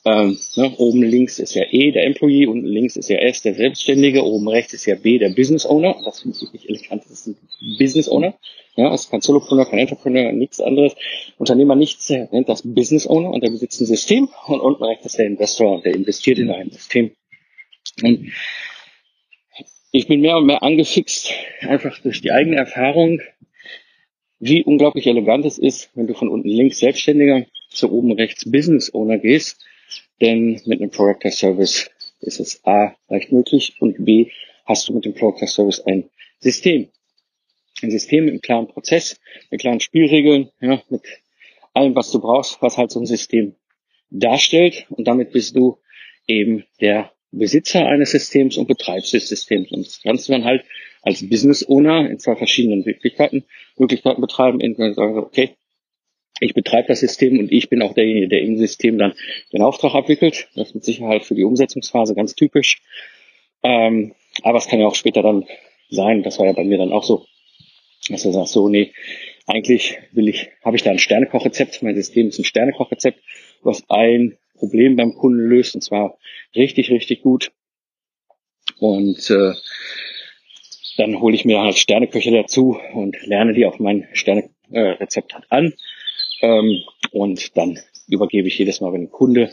[0.03, 3.55] Ähm, ne, oben links ist ja E, der Employee, unten links ist ja S, der
[3.55, 5.95] Selbstständige, oben rechts ist ja B, der Business Owner.
[6.05, 7.37] Das finde ich wirklich elegant, das ist ein
[7.79, 8.35] Business Owner.
[8.77, 10.95] Ja, ist kein Solopreneur, kein Entrepreneur, nichts anderes.
[11.37, 15.05] Unternehmer nichts, der nennt das Business Owner und der besitzt ein System und unten rechts
[15.05, 17.11] ist der Investor der investiert in ein System.
[18.03, 18.33] Und
[19.93, 23.21] ich bin mehr und mehr angefixt, einfach durch die eigene Erfahrung,
[24.39, 28.95] wie unglaublich elegant es ist, wenn du von unten links Selbstständiger zu oben rechts Business
[28.95, 29.65] Owner gehst.
[30.21, 34.31] Denn mit einem Product Service ist es A leicht möglich und B
[34.65, 36.89] hast du mit dem Product Service ein System.
[37.83, 39.19] Ein System mit einem klaren Prozess,
[39.51, 41.03] mit klaren Spielregeln, ja, mit
[41.73, 43.57] allem, was du brauchst, was halt so ein System
[44.11, 44.87] darstellt.
[44.91, 45.79] Und damit bist du
[46.27, 49.71] eben der Besitzer eines Systems und betreibst des Systems.
[49.71, 50.65] Und das kannst du dann halt
[51.03, 53.45] als Business Owner in zwei verschiedenen Möglichkeiten,
[53.79, 54.61] Möglichkeiten betreiben.
[54.61, 55.51] Entweder sagen, okay,
[56.41, 59.15] ich betreibe das System und ich bin auch derjenige, der im System dann
[59.53, 60.49] den Auftrag abwickelt.
[60.55, 62.83] Das ist mit Sicherheit für die Umsetzungsphase ganz typisch.
[63.63, 65.45] Ähm, aber es kann ja auch später dann
[65.91, 66.23] sein.
[66.23, 67.27] Das war ja bei mir dann auch so,
[68.09, 68.93] dass du sagst, so, nee,
[69.47, 71.83] eigentlich will ich, habe ich da ein Sternekochrezept.
[71.83, 73.21] Mein System ist ein Sternekochrezept,
[73.63, 76.19] was ein Problem beim Kunden löst und zwar
[76.55, 77.51] richtig, richtig gut.
[78.79, 79.55] Und äh,
[80.97, 85.73] dann hole ich mir halt Sterneköche dazu und lerne die auf mein Sternerezept halt an.
[86.43, 89.53] Ähm, und dann übergebe ich jedes Mal, wenn ein Kunde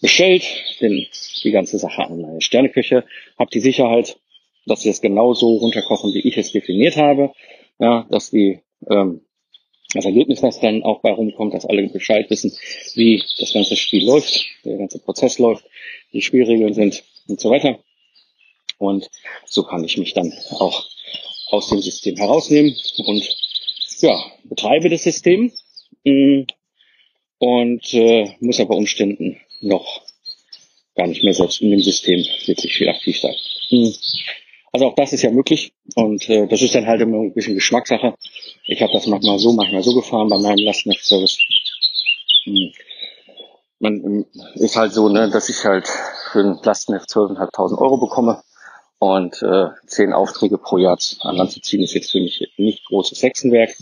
[0.00, 0.44] bestellt,
[0.80, 1.06] den,
[1.44, 3.04] die ganze Sache an meine Sterneköche,
[3.38, 4.18] habe die Sicherheit,
[4.66, 7.32] dass sie es genauso runterkochen, wie ich es definiert habe.
[7.78, 9.22] Ja, dass die ähm,
[9.94, 12.56] das Ergebnis, was dann auch bei rumkommt, dass alle Bescheid wissen,
[12.94, 15.64] wie das ganze Spiel läuft, der ganze Prozess läuft,
[16.12, 17.78] die Spielregeln sind und so weiter.
[18.78, 19.10] Und
[19.46, 20.86] so kann ich mich dann auch
[21.46, 23.36] aus dem System herausnehmen und
[24.00, 25.52] ja, betreibe das System
[27.38, 30.02] und äh, muss aber Umständen noch
[30.94, 33.34] gar nicht mehr selbst in dem System wirklich viel aktiv sein.
[34.72, 37.54] Also auch das ist ja möglich und äh, das ist dann halt immer ein bisschen
[37.54, 38.14] Geschmackssache.
[38.64, 41.38] Ich habe das manchmal so, manchmal so gefahren bei meinem Lastenheft-Service.
[42.46, 42.66] Mm.
[43.82, 45.88] Man ist halt so, ne, dass ich halt
[46.30, 48.42] für ein Lastenheft 12.500 Euro bekomme
[48.98, 52.84] und äh, zehn Aufträge pro Jahr an Land zu ziehen, ist jetzt für mich nicht
[52.84, 53.74] großes Hexenwerk.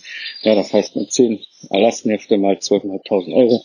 [0.42, 3.64] Ja, das heißt, mit zehn Lastenhefte mal 12.500 Euro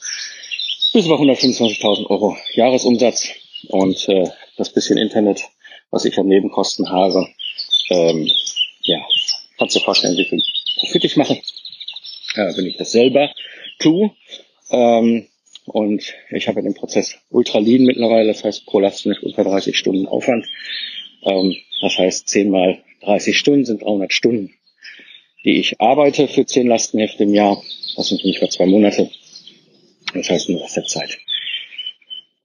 [0.93, 3.29] bis über 125.000 Euro Jahresumsatz
[3.69, 5.43] und äh, das bisschen Internet,
[5.93, 7.27] was ich an Nebenkosten habe,
[7.91, 8.27] ähm,
[8.81, 8.99] ja,
[9.59, 10.41] kannst du dir vorstellen, wie viel
[10.79, 13.31] Profit ich mache, äh, wenn ich das selber
[13.77, 14.11] tue.
[14.71, 15.27] Ähm,
[15.65, 20.07] und ich habe den Prozess ultra lean mittlerweile, das heißt pro Lastenheft unter 30 Stunden
[20.07, 20.47] Aufwand.
[21.21, 24.51] Ähm, das heißt, 10 mal 30 Stunden sind 300 Stunden,
[25.45, 27.61] die ich arbeite für 10 Lastenhefte im Jahr.
[27.95, 29.11] Das sind nicht mehr zwei Monate.
[30.15, 31.19] Das heißt, nur aus der Zeit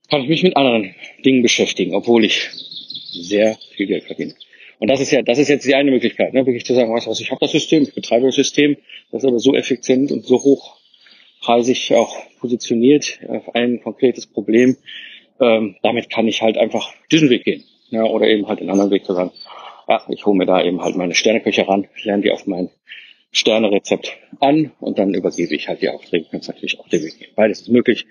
[0.09, 2.49] kann ich mich mit anderen Dingen beschäftigen, obwohl ich
[3.11, 4.35] sehr viel Geld verdiene.
[4.79, 6.45] Und das ist ja, das ist jetzt die eine Möglichkeit, ne?
[6.45, 8.77] wirklich zu sagen, weißt du was, ich habe das System, ich betreibe das System,
[9.11, 14.77] das ist aber so effizient und so hochpreisig auch positioniert auf ein konkretes Problem.
[15.41, 17.63] Ähm, damit kann ich halt einfach diesen Weg gehen.
[17.89, 19.31] Ja, oder eben halt den anderen Weg zu sagen,
[19.87, 22.69] ja, ich hole mir da eben halt meine Sterneköche ran, lerne die auf mein
[23.31, 26.27] Sternerezept an und dann übergebe ich halt die Aufträge.
[26.31, 27.31] Kannst natürlich auch den Weg gehen.
[27.35, 28.05] Beides ist möglich.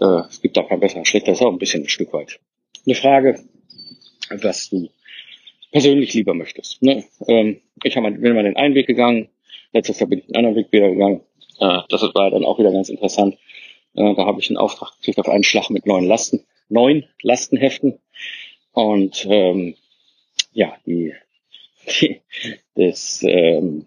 [0.00, 2.40] Äh, es gibt auch kein besser, schlechter, ist auch ein bisschen ein Stück weit.
[2.84, 3.40] Eine Frage,
[4.40, 4.88] was du
[5.70, 6.82] persönlich lieber möchtest.
[6.82, 7.04] Ne?
[7.26, 9.28] Ähm, ich hab, bin mal den einen Weg gegangen,
[9.72, 11.22] letztes Jahr bin ich den anderen Weg wieder gegangen.
[11.58, 13.36] Äh, das war dann auch wieder ganz interessant.
[13.94, 17.98] Äh, da habe ich einen Auftrag gekriegt auf einen Schlag mit neun Lasten, neun Lastenheften.
[18.72, 19.74] Und ähm,
[20.52, 21.14] ja, die,
[22.00, 22.20] die
[22.74, 23.86] das, ähm,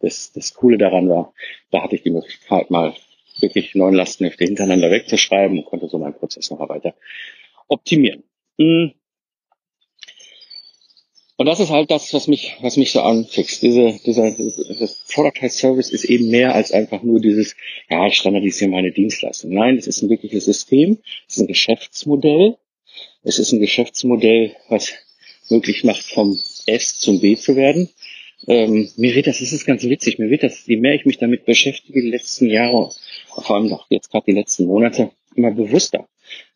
[0.00, 1.32] das, das Coole daran war,
[1.70, 2.94] da hatte ich die Möglichkeit mal
[3.40, 6.94] wirklich neun Lastenhefte hintereinander wegzuschreiben und konnte so meinen Prozess noch weiter
[7.68, 8.22] optimieren.
[8.58, 8.92] Hm.
[11.42, 13.62] Und das ist halt das, was mich, was mich so anfixt.
[13.62, 17.56] Diese, dieser, das Productized Service ist eben mehr als einfach nur dieses,
[17.90, 19.50] ja, ich standardisiere meine Dienstleistung.
[19.52, 22.58] Nein, es ist ein wirkliches System, es ist ein Geschäftsmodell,
[23.24, 24.92] es ist ein Geschäftsmodell, was
[25.50, 27.88] möglich macht, vom S zum B zu werden.
[28.46, 31.18] Ähm, mir wird das, das ist ganz witzig, mir wird das, je mehr ich mich
[31.18, 32.92] damit beschäftige, die letzten Jahre,
[33.26, 36.06] vor allem auch jetzt gerade die letzten Monate, immer bewusster.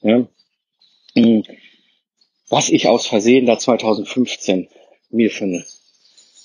[0.02, 0.28] Ja.
[2.48, 4.68] Was ich aus Versehen da 2015
[5.10, 5.64] mir für, eine,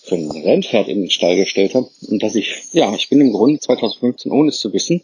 [0.03, 3.31] für ein Rennpferd in den Stall gestellt habe und dass ich, ja, ich bin im
[3.31, 5.01] Grunde 2015, ohne es zu wissen,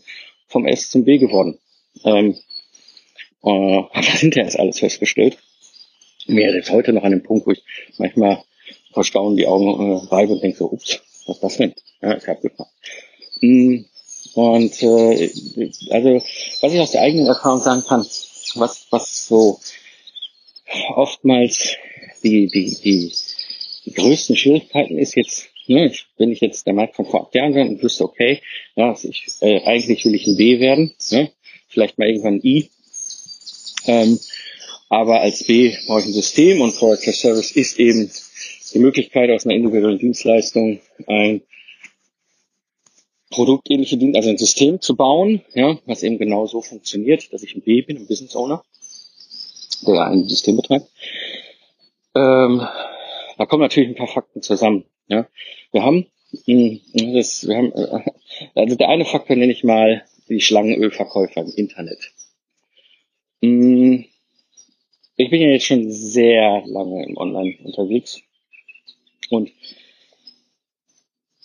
[0.47, 1.59] vom S zum B geworden.
[2.03, 2.37] Ähm,
[3.43, 5.37] äh, habe das hinterher erst alles festgestellt.
[6.25, 7.63] Mir jetzt heute noch an dem Punkt, wo ich
[7.97, 8.43] manchmal
[8.91, 11.75] verstauen die Augen äh, reibe und denke so, ups, was ist das denn?
[12.01, 12.71] Ja, ist abgefahren.
[13.41, 13.85] Mm,
[14.33, 15.29] und äh,
[15.91, 16.09] also,
[16.61, 18.01] was ich aus der eigenen Erfahrung sagen kann,
[18.55, 19.59] was, was so
[20.95, 21.75] oftmals
[22.23, 23.11] die, die, die,
[23.85, 27.53] die größten Schwierigkeiten ist jetzt, ne, wenn ich jetzt der Markt von vor acht Jahren
[27.55, 28.41] wäre und wüsste, okay,
[28.75, 31.31] ja, ich, äh, eigentlich will ich ein B werden, ne,
[31.67, 32.69] vielleicht mal irgendwann ein I,
[33.87, 34.19] ähm,
[34.89, 38.09] aber als B brauche ich ein System und Product Service ist eben
[38.73, 41.41] die Möglichkeit, aus einer individuellen Dienstleistung ein
[43.29, 47.55] produktähnliche Dienst, also ein System zu bauen, ja, was eben genau so funktioniert, dass ich
[47.55, 48.63] ein B bin, ein Business Owner,
[49.81, 50.89] der ein System betreibt.
[52.15, 52.67] Ähm,
[53.37, 54.85] da kommen natürlich ein paar Fakten zusammen.
[55.07, 55.27] Ja.
[55.71, 56.07] Wir haben,
[56.45, 56.81] hm,
[57.13, 58.01] das, wir haben, äh,
[58.55, 61.99] also der eine Faktor nenne ich mal die Schlangenölverkäufer im Internet.
[63.41, 64.05] Hm,
[65.15, 68.21] ich bin ja jetzt schon sehr lange im Online unterwegs
[69.29, 69.51] und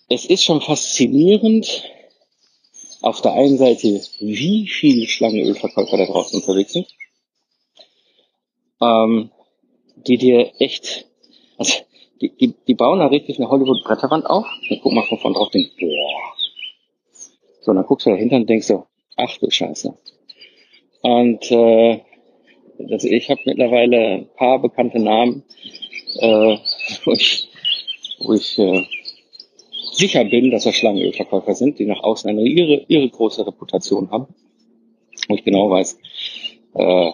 [0.09, 1.85] es ist schon faszinierend,
[3.01, 6.87] auf der einen Seite, wie viele Schlangenölverkäufer da draußen unterwegs sind,
[8.83, 9.31] ähm,
[10.07, 11.07] die dir echt,
[11.59, 11.75] also
[12.21, 14.47] die, die, die bauen da richtig eine Hollywood-Bretterwand auf.
[14.69, 16.33] Dann guck mal von vorne drauf, denkst, boah.
[17.61, 19.97] So, dann guckst du dahinter und denkst so, ach du Scheiße.
[21.03, 22.01] Und äh,
[22.91, 25.45] also ich habe mittlerweile ein paar bekannte Namen,
[26.19, 26.57] äh,
[27.05, 27.49] wo ich,
[28.19, 28.85] wo ich äh,
[29.93, 34.35] sicher bin, dass das Schlangenölverkäufer sind, die nach außen eine ihre, ihre große Reputation haben.
[35.29, 35.99] Wo ich genau weiß,
[36.75, 37.13] äh,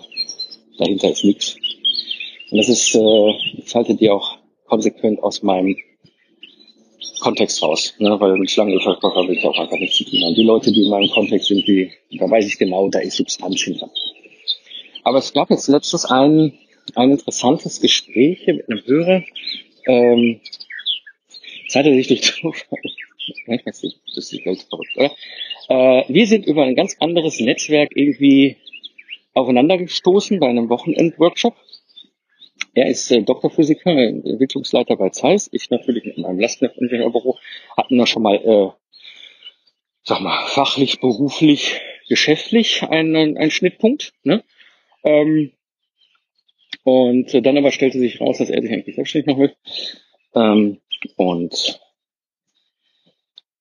[0.78, 1.56] dahinter ist nichts.
[2.50, 5.76] Und das ist, äh, ich halte die auch konsequent aus meinem
[7.20, 8.16] Kontext raus, ne?
[8.20, 10.34] weil mit Schlangenölverkäufer will ich auch einfach nichts zu tun haben.
[10.34, 13.60] Die Leute, die in meinem Kontext sind, die, da weiß ich genau, da ist Substanz
[13.62, 13.90] hinter.
[15.04, 16.52] Aber es gab jetzt letztens ein,
[16.94, 19.24] ein interessantes Gespräch hier mit einem Hörer.
[19.86, 20.40] Ähm,
[21.66, 22.78] es hatte sich durch Zufall,
[23.46, 25.12] manchmal ist das die Welt verrückt, oder?
[25.68, 28.56] Äh, wir sind über ein ganz anderes Netzwerk irgendwie
[29.34, 31.54] aufeinander gestoßen bei einem Wochenend-Workshop.
[32.74, 35.48] Er ist äh, Doktorphysiker, Entwicklungsleiter bei Zeiss.
[35.52, 37.38] Ich natürlich mit meinem Lastenheft-Ingenieurbüro
[37.76, 38.70] hatten wir schon mal, äh,
[40.02, 44.12] sag mal, fachlich, beruflich, geschäftlich einen, einen Schnittpunkt.
[44.22, 44.44] Ne?
[45.04, 45.52] Ähm,
[46.84, 49.54] und äh, dann aber stellte sich raus, dass er sich eigentlich selbstständig noch will.
[50.34, 50.78] Ähm,
[51.16, 51.80] und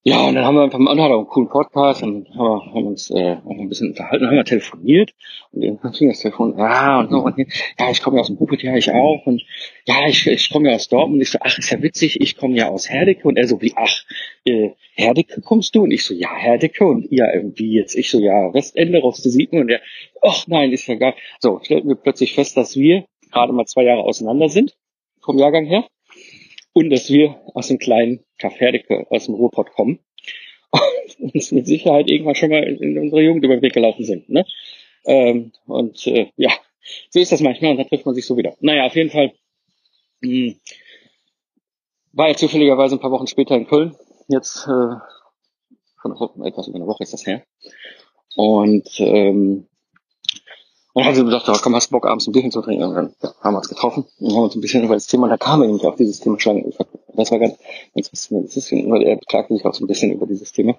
[0.07, 3.35] ja, und dann haben wir einfach mal einen coolen Podcast und haben, haben uns äh,
[3.43, 5.13] auch ein bisschen unterhalten, haben wir telefoniert
[5.51, 8.37] und dann fing das Telefon, ja und so und ja, ich komme ja aus dem
[8.37, 9.43] Buchbild, ja, ich auch und
[9.85, 12.37] ja, ich, ich komme ja aus Dortmund und ich so, ach, ist ja witzig, ich
[12.37, 14.05] komme ja aus Herdecke und er so, wie, ach,
[14.45, 15.83] äh, Herdecke kommst du?
[15.83, 19.59] Und ich so, ja, Herdecke und ihr irgendwie jetzt, ich so, ja, Westende, Roste Siegen
[19.59, 19.81] und er,
[20.21, 23.83] ach nein, ist ja gar, so, stellten wir plötzlich fest, dass wir gerade mal zwei
[23.83, 24.77] Jahre auseinander sind,
[25.21, 25.83] vom Jahrgang her
[26.77, 29.97] und dass wir aus dem kleinen Kafferdecke aus dem Ruhrpott kommen
[31.19, 34.29] und uns mit Sicherheit irgendwann schon mal in unsere Jugend über den Weg gelaufen sind.
[34.29, 34.45] Ne?
[35.07, 36.51] Ähm, und äh, ja,
[37.09, 38.55] so ist das manchmal und da trifft man sich so wieder.
[38.59, 39.33] Naja, auf jeden Fall
[40.21, 40.59] mh, hm,
[42.11, 43.95] war er zufälligerweise ein paar Wochen später in Köln.
[44.27, 44.97] Jetzt äh,
[45.99, 47.43] von etwas über eine Woche ist das her.
[48.35, 49.65] Und ähm,
[50.97, 52.83] und dann haben sie gesagt, oh, komm, hast du Bock, abends ein Bierchen zu trinken?
[52.85, 55.25] Und dann ja, haben wir uns getroffen und haben uns ein bisschen über das Thema,
[55.25, 56.73] und da kam eben auf dieses Thema Schlangen.
[57.13, 57.55] Das war ganz,
[57.93, 60.75] ganz faszinierend, weil er beklagte sich auch so ein bisschen über dieses Thema.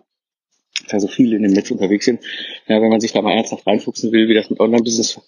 [0.88, 2.20] Da so viele in dem Netz unterwegs sind.
[2.66, 5.20] Ja, wenn man sich da mal ernsthaft reinfuchsen will, wie das mit Online-Business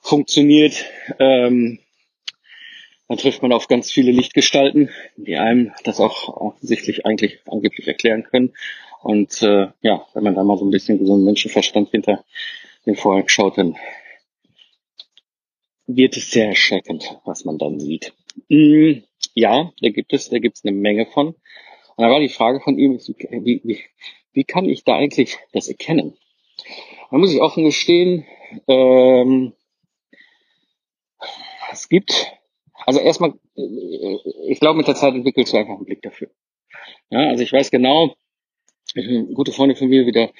[0.00, 0.82] funktioniert,
[1.18, 1.78] ähm,
[3.08, 8.22] dann trifft man auf ganz viele Lichtgestalten, die einem das auch offensichtlich eigentlich angeblich erklären
[8.22, 8.54] können.
[9.02, 12.24] Und äh, ja, wenn man da mal so ein bisschen gesunden Menschenverstand hinter
[12.86, 13.76] den Vorhang schaut, dann
[15.86, 18.14] wird es sehr erschreckend, was man dann sieht.
[18.48, 19.02] Mm,
[19.34, 21.28] ja, da gibt es, da gibt es eine Menge von.
[21.28, 23.80] Und da war die Frage von ihm, wie, wie,
[24.32, 26.16] wie kann ich da eigentlich das erkennen?
[27.10, 28.24] Da muss ich offen gestehen,
[28.68, 29.52] ähm,
[31.70, 32.32] es gibt,
[32.86, 36.30] also erstmal, ich glaube, mit der Zeit entwickelst du einfach einen Blick dafür.
[37.10, 38.14] Ja, also ich weiß genau,
[39.34, 40.32] gute Freunde von mir, wie der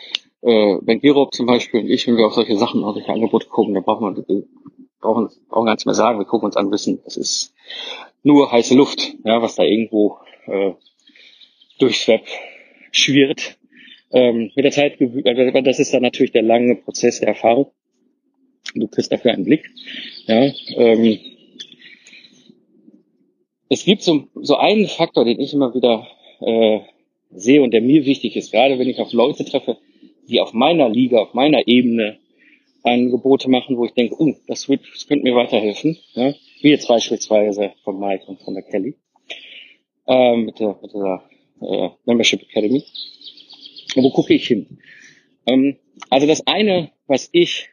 [0.43, 3.49] äh, Ben Girob zum Beispiel und ich, wenn wir auf solche Sachen, auf solche Angebote
[3.49, 4.15] gucken, da braucht man
[5.03, 6.19] brauchen, brauchen gar nichts mehr sagen.
[6.19, 7.55] Wir gucken uns an, wissen, es ist
[8.23, 10.73] nur heiße Luft, ja, was da irgendwo äh,
[11.79, 12.25] durchs Web
[12.91, 13.59] schwirrt.
[14.13, 17.71] Ähm, mit der Zeit, äh, das ist dann natürlich der lange Prozess der Erfahrung.
[18.75, 19.69] Du kriegst dafür einen Blick.
[20.27, 21.19] Ja, ähm,
[23.69, 26.07] es gibt so, so einen Faktor, den ich immer wieder
[26.41, 26.81] äh,
[27.31, 29.79] sehe und der mir wichtig ist, gerade wenn ich auf Leute treffe,
[30.29, 32.19] die auf meiner Liga, auf meiner Ebene
[32.83, 35.97] Angebote machen, wo ich denke, uh, das, wird, das könnte mir weiterhelfen.
[36.15, 36.35] Ja?
[36.61, 38.97] Wie jetzt beispielsweise von Mike und von der Kelly
[40.07, 41.23] ähm, mit der, mit der
[41.61, 42.85] äh, Membership Academy.
[43.95, 44.79] Wo gucke ich hin?
[45.47, 45.77] Ähm,
[46.11, 47.69] also das eine, was ich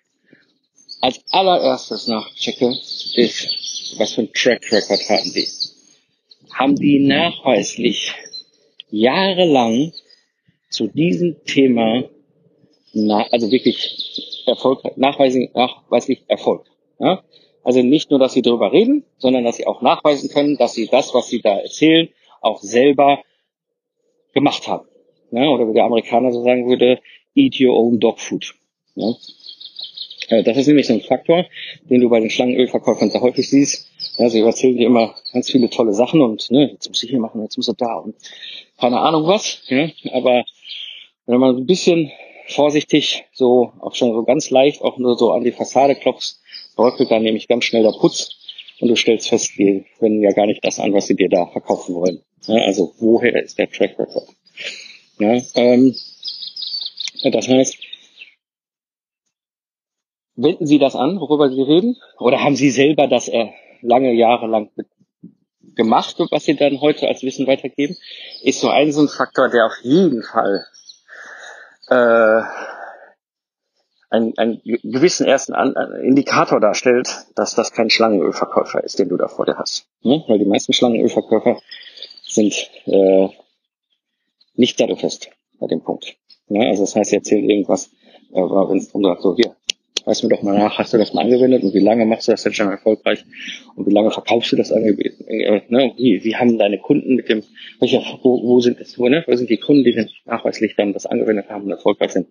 [1.01, 2.75] als allererstes nachchecke,
[3.15, 5.47] ist, was für ein Track Record haben die?
[6.51, 8.13] Haben die nachweislich
[8.91, 9.93] jahrelang
[10.69, 12.03] zu diesem Thema,
[12.93, 16.65] na, also wirklich Erfolg, nachweislich, nachweislich Erfolg.
[16.99, 17.23] Ja?
[17.63, 20.87] Also nicht nur, dass sie darüber reden, sondern dass sie auch nachweisen können, dass sie
[20.87, 22.09] das, was sie da erzählen,
[22.41, 23.19] auch selber
[24.33, 24.87] gemacht haben.
[25.31, 25.49] Ja?
[25.49, 26.99] Oder wie der Amerikaner so sagen würde,
[27.35, 28.53] eat your own dog food.
[28.95, 29.13] Ja?
[30.29, 31.45] Äh, das ist nämlich so ein Faktor,
[31.89, 33.89] den du bei den Schlangenölverkäufern sehr häufig siehst.
[34.17, 37.19] Ja, sie erzählen dir immer ganz viele tolle Sachen und ne, jetzt muss ich hier
[37.19, 38.15] machen, jetzt muss er da und
[38.77, 39.61] keine Ahnung was.
[39.67, 40.43] Ja, aber
[41.25, 42.11] wenn man ein bisschen
[42.51, 46.41] vorsichtig, so auch schon so ganz leicht auch nur so an die Fassade klopfst,
[46.75, 48.35] bröckelt dann nämlich ganz schnell der Putz
[48.79, 51.47] und du stellst fest, die wenden ja gar nicht das an, was sie dir da
[51.47, 52.21] verkaufen wollen.
[52.45, 54.27] Ja, also woher ist der Track Record?
[55.19, 55.95] Ja, ähm,
[57.23, 57.77] das heißt,
[60.35, 61.97] wenden Sie das an, worüber Sie reden?
[62.17, 63.49] Oder haben Sie selber das äh,
[63.81, 64.69] lange Jahre lang
[65.75, 67.95] gemacht was sie dann heute als Wissen weitergeben,
[68.43, 70.65] ist so ein so ein Faktor, der auf jeden Fall
[71.89, 72.41] äh,
[74.09, 79.27] einen, einen gewissen ersten An Indikator darstellt, dass das kein Schlangenölverkäufer ist, den du da
[79.27, 79.87] vor dir hast.
[80.01, 80.23] Ne?
[80.27, 81.59] Weil die meisten Schlangenölverkäufer
[82.23, 82.53] sind
[82.85, 83.29] äh,
[84.55, 86.15] nicht sattelfest bei dem Punkt.
[86.47, 86.67] Ne?
[86.67, 87.91] Also das heißt, sie erzählen irgendwas,
[88.33, 89.55] äh, es darum sagt, so hier,
[90.09, 92.31] Weiß mir doch mal nach, hast du das mal angewendet und wie lange machst du
[92.31, 93.23] das denn schon erfolgreich
[93.75, 95.05] und wie lange verkaufst du das Angebot?
[95.27, 95.93] Äh, ne?
[95.97, 97.43] Wie, wie haben deine Kunden mit dem,
[97.79, 99.23] welcher, wo, wo sind es, wo, ne?
[99.27, 102.27] wo sind die Kunden, die denn nachweislich dann das angewendet haben und erfolgreich sind?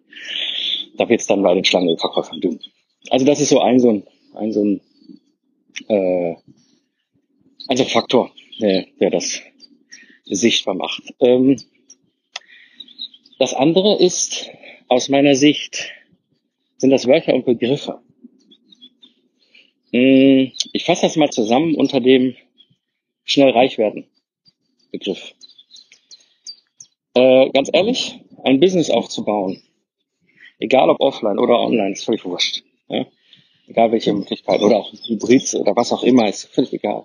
[0.96, 2.58] Da wird es dann bei den Schlangenverkäufern dünn.
[3.10, 4.02] Also das ist so ein so ein,
[4.34, 4.80] ein so ein
[5.86, 6.34] äh,
[7.68, 9.40] also Faktor, der, der das
[10.24, 11.14] sichtbar macht.
[11.20, 11.58] Ähm,
[13.38, 14.50] das andere ist
[14.88, 15.92] aus meiner Sicht
[16.78, 18.00] sind das Wörter und Begriffe.
[19.92, 22.34] Hm, ich fasse das mal zusammen unter dem
[23.24, 24.06] schnell reich werden
[24.90, 25.34] Begriff.
[27.14, 29.62] Äh, ganz ehrlich, ein Business aufzubauen,
[30.58, 32.62] egal ob offline oder online, ist völlig wurscht.
[32.88, 33.06] Ja?
[33.66, 37.04] Egal welche Möglichkeit oder auch Hybrid oder was auch immer, ist völlig egal.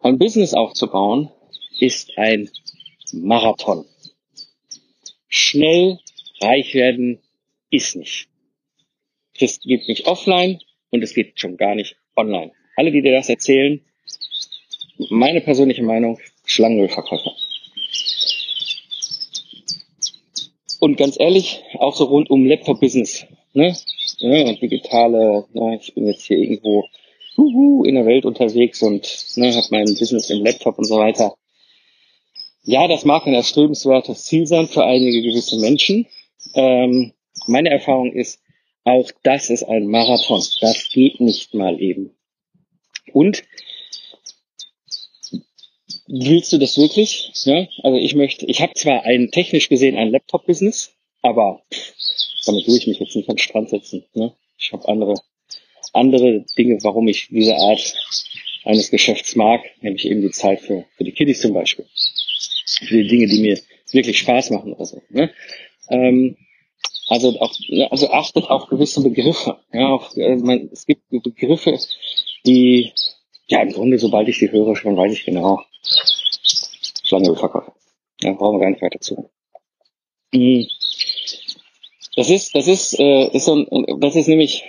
[0.00, 1.30] Ein Business aufzubauen
[1.78, 2.48] ist ein
[3.12, 3.84] Marathon.
[5.28, 5.98] Schnell
[6.40, 7.20] reich werden
[7.70, 8.28] ist nicht.
[9.40, 12.52] Das geht nicht offline und es geht schon gar nicht online.
[12.76, 13.80] Alle, die dir das erzählen,
[15.10, 17.32] meine persönliche Meinung, Schlangenölverkäufer.
[20.80, 23.76] Und ganz ehrlich, auch so rund um Laptop-Business, ne?
[24.18, 25.78] Ja, und digitale, ne?
[25.80, 26.86] ich bin jetzt hier irgendwo
[27.36, 31.34] huhu, in der Welt unterwegs und ne, habe mein Business im Laptop und so weiter.
[32.62, 36.06] Ja, das mag ein erstrebenswertes Ziel sein für einige gewisse Menschen.
[36.54, 37.12] Ähm,
[37.46, 38.40] meine Erfahrung ist,
[38.86, 40.42] auch das ist ein Marathon.
[40.60, 42.16] Das geht nicht mal eben.
[43.12, 43.42] Und
[46.06, 47.32] willst du das wirklich?
[47.44, 51.62] Ja, also ich möchte, ich habe zwar ein technisch gesehen ein Laptop-Business, aber
[52.46, 54.04] damit will ich mich jetzt nicht an den Strand setzen.
[54.14, 54.32] Ne?
[54.56, 55.16] Ich habe andere
[55.92, 57.94] andere Dinge, warum ich diese Art
[58.64, 61.86] eines Geschäfts mag, nämlich eben die Zeit für, für die Kiddies zum Beispiel.
[62.86, 63.58] Für die Dinge, die mir
[63.92, 65.02] wirklich Spaß machen oder so.
[65.08, 65.32] Ne?
[65.88, 66.36] Ähm,
[67.08, 67.54] also auch,
[67.90, 69.58] also achtet auf gewisse Begriffe.
[69.72, 71.78] Ja, auf, also man, es gibt Begriffe,
[72.44, 72.92] die,
[73.46, 75.62] ja, im Grunde, sobald ich die höre, schon weiß ich genau,
[77.02, 77.74] Schlangenölverkäufer.
[78.20, 79.30] Ja, brauchen wir gar nicht weiter zu.
[80.32, 80.66] Mhm.
[82.16, 84.64] Das ist, das ist, äh, ist so ein, das ist nämlich,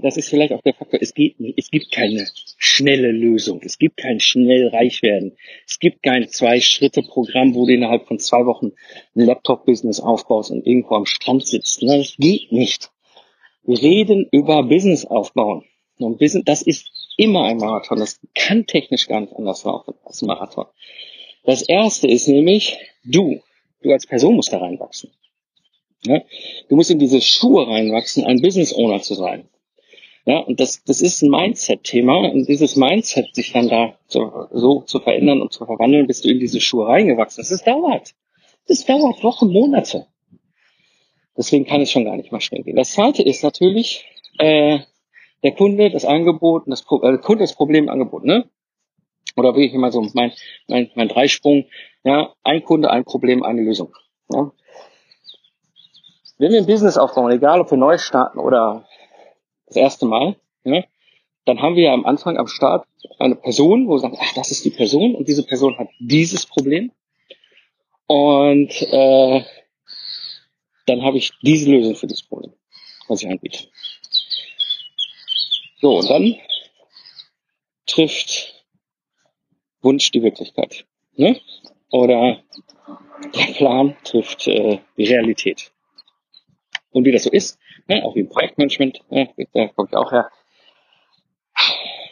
[0.00, 3.98] das ist vielleicht auch der Faktor, es geht, es gibt keine schnelle Lösung, es gibt
[3.98, 8.72] kein schnell reich werden, es gibt kein Zwei-Schritte-Programm, wo du innerhalb von zwei Wochen
[9.14, 11.82] ein Laptop-Business aufbaust und irgendwo am Strand sitzt.
[11.82, 12.90] Nein, das geht nicht.
[13.64, 15.64] Wir reden über Business aufbauen.
[15.98, 20.22] Und Business, das ist immer ein Marathon, das kann technisch gar nicht anders laufen als
[20.22, 20.64] ein Marathon.
[21.44, 23.42] Das erste ist nämlich, du,
[23.82, 25.10] du als Person musst da reinwachsen.
[26.04, 26.22] Ja?
[26.68, 29.48] Du musst in diese Schuhe reinwachsen, ein Business Owner zu sein.
[30.24, 32.16] Ja, und das, das ist ein Mindset-Thema.
[32.30, 36.28] Und dieses Mindset, sich dann da so, so zu verändern und zu verwandeln, bis du
[36.28, 38.14] in diese Schuhe reingewachsen bist, das dauert.
[38.68, 40.06] Das dauert Wochen, Monate.
[41.36, 42.76] Deswegen kann es schon gar nicht mal schnell gehen.
[42.76, 44.04] Das zweite ist natürlich,
[44.38, 44.78] äh,
[45.42, 48.48] der Kunde, das Angebot, das Pro äh, Kunde, das Problem, Angebot, ne?
[49.36, 50.32] Oder wie ich immer so mein,
[50.68, 51.64] mein, mein Dreisprung,
[52.04, 53.94] ja, ein Kunde, ein Problem, eine Lösung.
[54.32, 54.52] Ja?
[56.42, 58.84] Wenn wir ein Business aufbauen, egal ob wir neu starten oder
[59.66, 60.82] das erste Mal, ja,
[61.44, 62.84] dann haben wir ja am Anfang am Start
[63.20, 66.44] eine Person, wo wir sagen, ach, das ist die Person und diese Person hat dieses
[66.46, 66.90] Problem.
[68.08, 69.44] Und äh,
[70.86, 72.52] dann habe ich diese Lösung für das Problem,
[73.06, 73.68] was ich anbiete.
[75.80, 76.34] So, und dann
[77.86, 78.66] trifft
[79.80, 80.86] Wunsch die Wirklichkeit.
[81.14, 81.40] Ne?
[81.92, 82.42] Oder
[83.32, 85.71] der Plan trifft äh, die Realität.
[86.92, 90.12] Und wie das so ist, ne, auch wie im Projektmanagement, ne, da komme ich auch
[90.12, 90.30] her.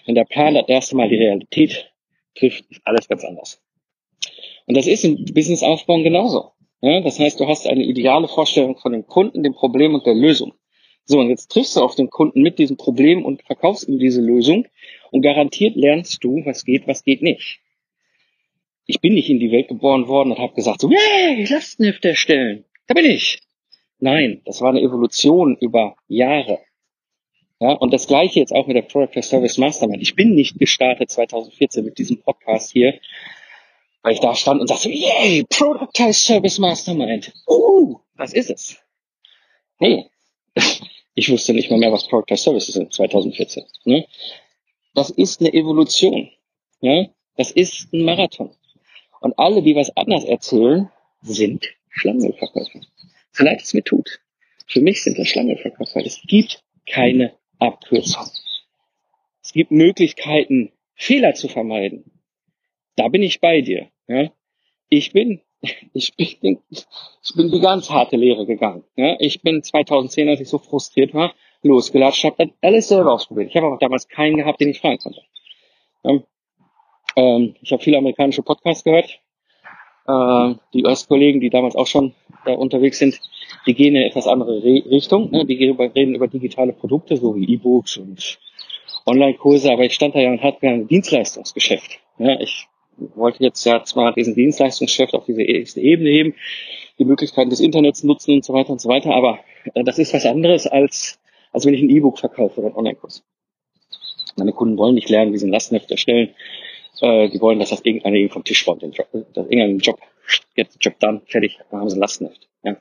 [0.07, 1.93] Wenn der Plan das erste Mal die Realität
[2.35, 3.63] trifft, ist alles ganz anders.
[4.67, 6.53] Und das ist im Business aufbauen genauso.
[6.81, 10.15] Ja, das heißt, du hast eine ideale Vorstellung von dem Kunden, dem Problem und der
[10.15, 10.55] Lösung.
[11.05, 14.23] So, und jetzt triffst du auf den Kunden mit diesem Problem und verkaufst ihm diese
[14.23, 14.67] Lösung
[15.11, 17.61] und garantiert lernst du, was geht, was geht nicht.
[18.87, 22.65] Ich bin nicht in die Welt geboren worden und habe gesagt, so, yay, Lastenheft erstellen.
[22.87, 23.41] Da bin ich.
[24.01, 26.61] Nein, das war eine Evolution über Jahre.
[27.61, 30.01] Ja, und das gleiche jetzt auch mit der Product Service Mastermind.
[30.01, 32.99] Ich bin nicht gestartet 2014 mit diesem Podcast hier,
[34.03, 37.35] weil ich da stand und sagte, yay, Product Service Mastermind.
[37.47, 38.79] Uh, was ist es?
[39.79, 40.07] Nee,
[41.15, 43.65] ich wusste nicht mal mehr, was Product Services sind 2014.
[43.85, 44.07] Ne?
[44.95, 46.31] Das ist eine Evolution.
[46.81, 47.05] Ja?
[47.37, 48.57] Das ist ein Marathon.
[49.21, 50.91] Und alle, die was anders erzählen,
[51.21, 52.81] sind Schlangenverkäufer.
[53.33, 54.21] So leid es mir tut.
[54.67, 56.05] Für mich sind das Schlangenverkäufer.
[56.05, 58.27] Es gibt keine Abkürzung.
[59.43, 62.11] Es gibt Möglichkeiten, Fehler zu vermeiden.
[62.97, 63.89] Da bin ich bei dir.
[64.07, 64.31] Ja?
[64.89, 65.41] Ich bin,
[65.93, 68.85] ich bin, ich bin die ganz harte Lehre gegangen.
[68.97, 69.17] Ja?
[69.19, 73.51] Ich bin 2010, als ich so frustriert war, losgelatscht, habe dann alles selber ausprobiert.
[73.51, 75.23] Ich habe auch damals keinen gehabt, den ich fragen konnte.
[77.17, 79.21] Ähm, ich habe viele amerikanische Podcasts gehört.
[80.07, 83.21] Äh, die US-Kollegen, die damals auch schon da unterwegs sind,
[83.67, 85.31] die gehen in etwas andere Re Richtung.
[85.31, 85.45] Ne?
[85.45, 88.39] Die reden über digitale Produkte, so wie E-Books und
[89.07, 91.99] Online-Kurse, aber ich stand da ja und hatte ein Dienstleistungsgeschäft.
[92.19, 92.67] Ja, ich
[93.15, 96.35] wollte jetzt ja zwar diesen Dienstleistungsgeschäft auf diese erste Ebene heben,
[96.99, 99.41] die Möglichkeiten des Internets nutzen und so weiter und so weiter, aber
[99.75, 101.19] äh, das ist was anderes als,
[101.53, 103.25] als wenn ich ein E-Book verkaufe oder einen Online-Kurs.
[104.37, 106.35] Meine Kunden wollen nicht lernen, wie sie ein Lastenheft erstellen.
[107.01, 109.99] Äh, die wollen, dass das irgendeiner ihnen vom Tisch räumt, dass irgendein Job,
[110.57, 112.49] the job done, fertig, dann haben sie ein Lastenheft.
[112.63, 112.77] Ja.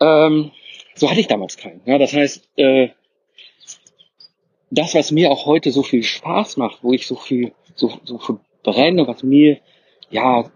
[0.00, 0.50] Ähm,
[0.94, 1.80] so hatte ich damals keinen.
[1.84, 2.88] Ja, das heißt, äh,
[4.70, 8.18] das, was mir auch heute so viel Spaß macht, wo ich so viel, so, so
[8.18, 9.58] viel brenne, was mir
[10.10, 10.50] ja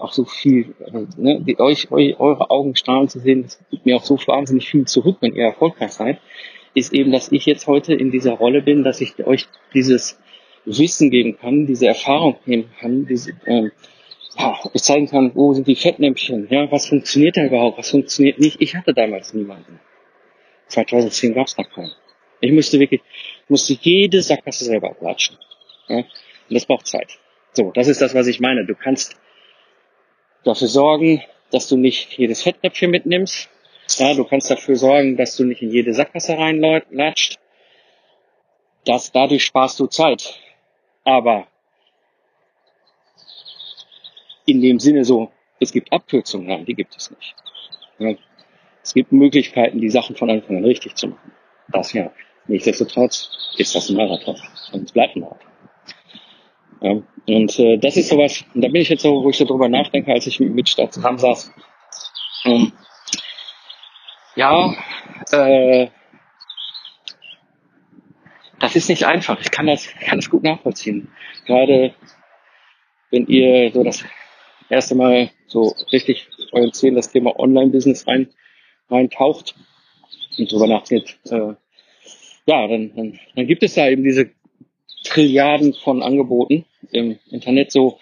[0.00, 0.74] auch so viel,
[1.16, 4.68] ne, die, euch, euch, eure Augen strahlen zu sehen, das gibt mir auch so wahnsinnig
[4.68, 6.18] viel zurück, wenn ihr erfolgreich seid,
[6.74, 10.18] ist eben, dass ich jetzt heute in dieser Rolle bin, dass ich euch dieses
[10.66, 13.72] Wissen geben kann, diese Erfahrung geben kann, diese, ähm,
[14.38, 18.38] ja, ich zeigen kann, wo sind die Fettnäpfchen, ja, was funktioniert da überhaupt, was funktioniert
[18.38, 18.60] nicht.
[18.60, 19.80] Ich hatte damals niemanden.
[20.68, 21.92] 2010 gab es noch keinen.
[22.40, 23.00] Ich musste wirklich,
[23.48, 25.38] musste jede Sackgasse selber ablatschen.
[25.88, 25.98] Ja?
[25.98, 26.04] Und
[26.50, 27.18] das braucht Zeit.
[27.52, 28.66] So, das ist das, was ich meine.
[28.66, 29.16] Du kannst
[30.44, 33.48] dafür sorgen, dass du nicht jedes Fettnäpfchen mitnimmst.
[33.98, 37.38] Ja, du kannst dafür sorgen, dass du nicht in jede Sackgasse reinlatscht.
[38.84, 40.38] Das, dadurch sparst du Zeit.
[41.06, 41.46] Aber
[44.44, 45.30] in dem Sinne so,
[45.60, 48.18] es gibt Abkürzungen, nein, die gibt es nicht.
[48.82, 51.32] Es gibt Möglichkeiten, die Sachen von Anfang an richtig zu machen.
[51.68, 52.10] Das ja.
[52.48, 54.36] Nichtsdestotrotz ist das ein Marathon.
[54.72, 55.50] Und es bleibt ein Marathon.
[56.80, 57.02] Ja,
[57.34, 59.68] und äh, das ist sowas, und da bin ich jetzt so, wo ich so drüber
[59.68, 61.52] nachdenke, als ich mit Mitstadt zusammen saß.
[62.44, 62.72] Ähm,
[64.34, 64.74] ja,
[65.30, 65.88] äh,
[68.58, 69.40] das ist nicht einfach.
[69.40, 71.08] Ich kann das, kann das gut nachvollziehen.
[71.46, 71.94] Gerade
[73.10, 74.04] wenn ihr so das
[74.68, 78.28] erste Mal so richtig euren Zehen das Thema Online-Business rein,
[78.90, 79.54] reintaucht
[80.38, 81.54] und drüber nachdenkt, äh,
[82.48, 84.30] ja, dann, dann, dann gibt es da eben diese
[85.04, 87.98] Trilliarden von Angeboten im Internet, so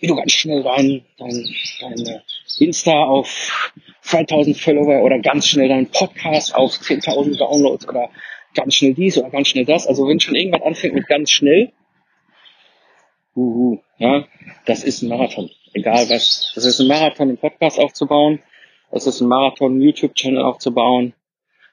[0.00, 1.48] wie du ganz schnell dein, dein,
[1.80, 2.22] dein
[2.58, 8.10] Insta auf 2000 Follower oder ganz schnell deinen Podcast auf 10.000 Downloads oder
[8.56, 9.86] ganz schnell dies oder ganz schnell das.
[9.86, 11.72] Also wenn schon irgendwas anfängt mit ganz schnell,
[13.34, 14.26] uhu, ja,
[14.64, 15.50] das ist ein Marathon.
[15.72, 16.52] Egal was.
[16.54, 18.42] Das ist ein Marathon, einen Podcast aufzubauen.
[18.90, 21.12] Das ist ein Marathon, einen YouTube-Channel aufzubauen.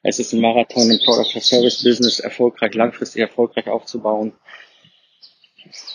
[0.02, 4.34] Es ist ein Marathon im Product Service Business erfolgreich, langfristig erfolgreich aufzubauen.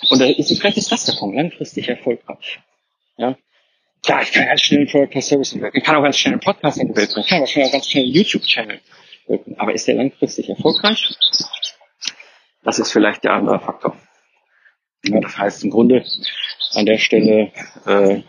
[0.10, 2.60] Und vielleicht ist das der Punkt, langfristig erfolgreich.
[3.18, 3.38] Ja.
[4.04, 5.80] Klar, ich kann ganz schnell einen Product Service entwickeln.
[5.80, 7.22] Ich kann auch ganz schnell einen Podcast entwickeln.
[7.24, 8.80] Ich kann auch ganz schnell einen YouTube-Channel
[9.30, 9.60] entwickeln.
[9.60, 11.16] Aber ist der langfristig erfolgreich?
[12.64, 13.96] Das ist vielleicht der andere Faktor.
[15.06, 16.04] Ja, das heißt im Grunde
[16.74, 17.52] an der Stelle
[17.86, 18.22] äh,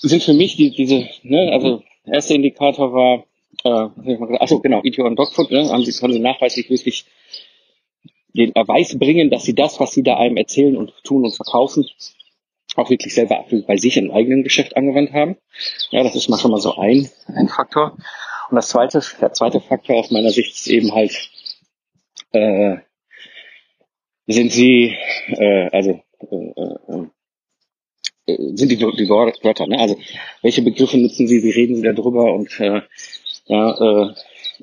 [0.00, 3.24] sind für mich die, diese, ne, also der erste Indikator war,
[3.64, 7.06] äh, achso, genau, ETO und Dogfood, ne, haben sie, sie nachweislich wirklich
[8.32, 11.88] den Erweis bringen, dass sie das, was sie da einem erzählen und tun und verkaufen,
[12.76, 15.36] auch wirklich selber bei sich im eigenen Geschäft angewandt haben.
[15.90, 17.96] Ja, das ist mal schon mal so ein, ein Faktor.
[18.50, 21.12] Und das zweite, der zweite Faktor aus meiner Sicht ist eben halt,
[22.32, 22.76] äh,
[24.26, 24.96] sind sie,
[25.28, 27.04] äh, also äh,
[28.26, 29.78] äh, sind die, die Wörter, ne?
[29.78, 29.96] Also
[30.42, 32.82] welche Begriffe nutzen Sie, wie reden Sie darüber und äh,
[33.46, 34.14] ja, äh,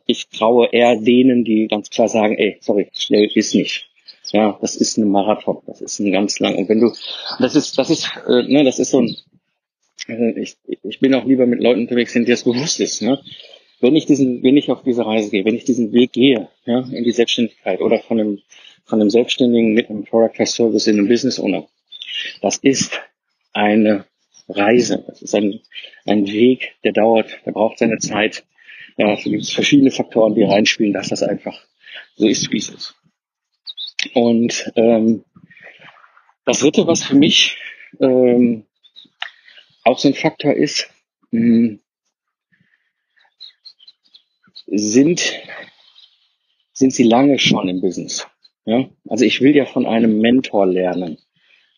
[0.05, 3.89] ich traue eher denen, die ganz klar sagen, ey, sorry, schnell ist nicht.
[4.31, 6.55] Ja, das ist ein Marathon, das ist ein ganz lang.
[6.55, 6.91] Und wenn du,
[7.39, 9.15] das ist, das ist, äh, ne, das ist so ein,
[10.07, 13.01] äh, ich, ich bin auch lieber mit Leuten unterwegs, denen das bewusst ist.
[13.01, 13.19] Ne?
[13.79, 16.79] Wenn ich diesen, wenn ich auf diese Reise gehe, wenn ich diesen Weg gehe, ja,
[16.79, 18.39] in die Selbstständigkeit oder von einem,
[18.85, 21.67] von einem Selbstständigen mit einem Product Service in einem Business Owner,
[22.41, 22.99] das ist
[23.53, 24.05] eine
[24.49, 25.03] Reise.
[25.07, 25.59] Das ist ein,
[26.05, 28.45] ein Weg, der dauert, der braucht seine Zeit.
[28.97, 31.59] Ja, es gibt verschiedene Faktoren, die reinspielen, dass das einfach
[32.15, 32.95] so ist, wie es ist.
[34.13, 35.23] Und ähm,
[36.45, 37.57] das Dritte, was für mich
[37.99, 38.65] ähm,
[39.83, 40.89] auch so ein Faktor ist,
[41.31, 41.79] mh, hm,
[44.67, 45.33] sind,
[46.73, 48.27] sind sie lange schon im Business.
[48.65, 48.89] Ja?
[49.07, 51.17] Also ich will ja von einem Mentor lernen.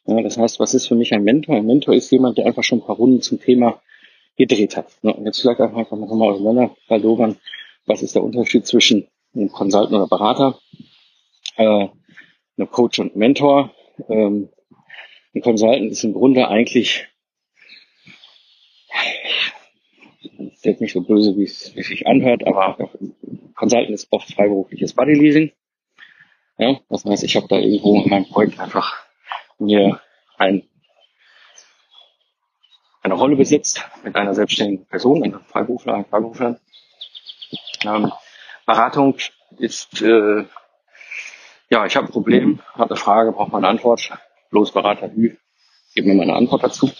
[0.05, 1.55] Ja, das heißt, was ist für mich ein Mentor?
[1.55, 3.81] Ein Mentor ist jemand, der einfach schon ein paar Runden zum Thema
[4.37, 4.87] gedreht hat.
[5.03, 7.37] Ja, und jetzt vielleicht einfach nochmal auseinander verlobern,
[7.85, 10.59] was ist der Unterschied zwischen einem Consultant oder Berater,
[11.57, 11.87] äh,
[12.57, 13.71] einem Coach und Mentor.
[14.07, 14.49] Ähm,
[15.35, 17.09] ein Consultant ist im Grunde eigentlich
[20.60, 22.78] ist jetzt nicht so böse, wie es, sich anhört, aber
[23.55, 25.53] Consultant ist oft freiberufliches Bodyleasing.
[26.57, 28.97] Ja, das heißt, ich habe da irgendwo in meinem Projekt einfach
[29.57, 30.01] mir
[30.38, 30.68] ein,
[33.01, 36.60] eine Rolle besitzt mit einer selbstständigen Person, einem Freiberufler, einem Freiberufler.
[37.86, 38.12] Ähm,
[38.66, 39.16] Beratung
[39.60, 40.43] ist, äh,
[41.70, 44.12] ja, ich habe ein Problem, habe eine Frage, brauche mal eine Antwort.
[44.49, 45.39] Bloß Berater, gib
[46.05, 46.91] mir mal eine Antwort dazu.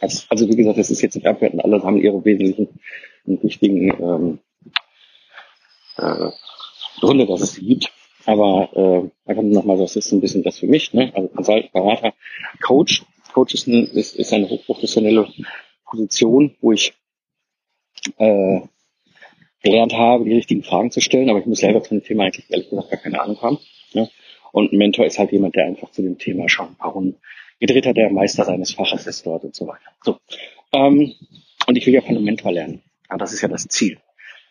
[0.00, 2.80] Also wie gesagt, das ist jetzt nicht abwertend, alle haben ihre wesentlichen
[3.26, 4.38] und wichtigen ähm,
[5.96, 6.30] äh,
[7.00, 7.92] Gründe, dass es sie gibt.
[8.26, 10.92] Aber äh, einfach nur nochmal, das ist ein bisschen das für mich.
[10.92, 11.10] Ne?
[11.14, 12.14] Also Consultant, Berater,
[12.62, 13.02] Coach.
[13.32, 15.28] Coach ist, ein, ist, ist eine hochprofessionelle
[15.84, 16.94] Position, wo ich
[18.18, 18.60] äh,
[19.62, 22.50] gelernt habe, die richtigen Fragen zu stellen, aber ich muss selber zu dem Thema eigentlich
[22.50, 23.58] ehrlich gesagt gar keine Ahnung haben.
[23.94, 24.10] Ne?
[24.52, 27.20] Und ein Mentor ist halt jemand, der einfach zu dem Thema schon ein paar Runden
[27.60, 29.90] gedreht hat, der Meister seines Faches ist dort und so weiter.
[30.02, 30.18] So.
[30.72, 31.14] Ähm,
[31.66, 32.82] und ich will ja von einem Mentor lernen.
[33.10, 33.98] Ja, das ist ja das Ziel.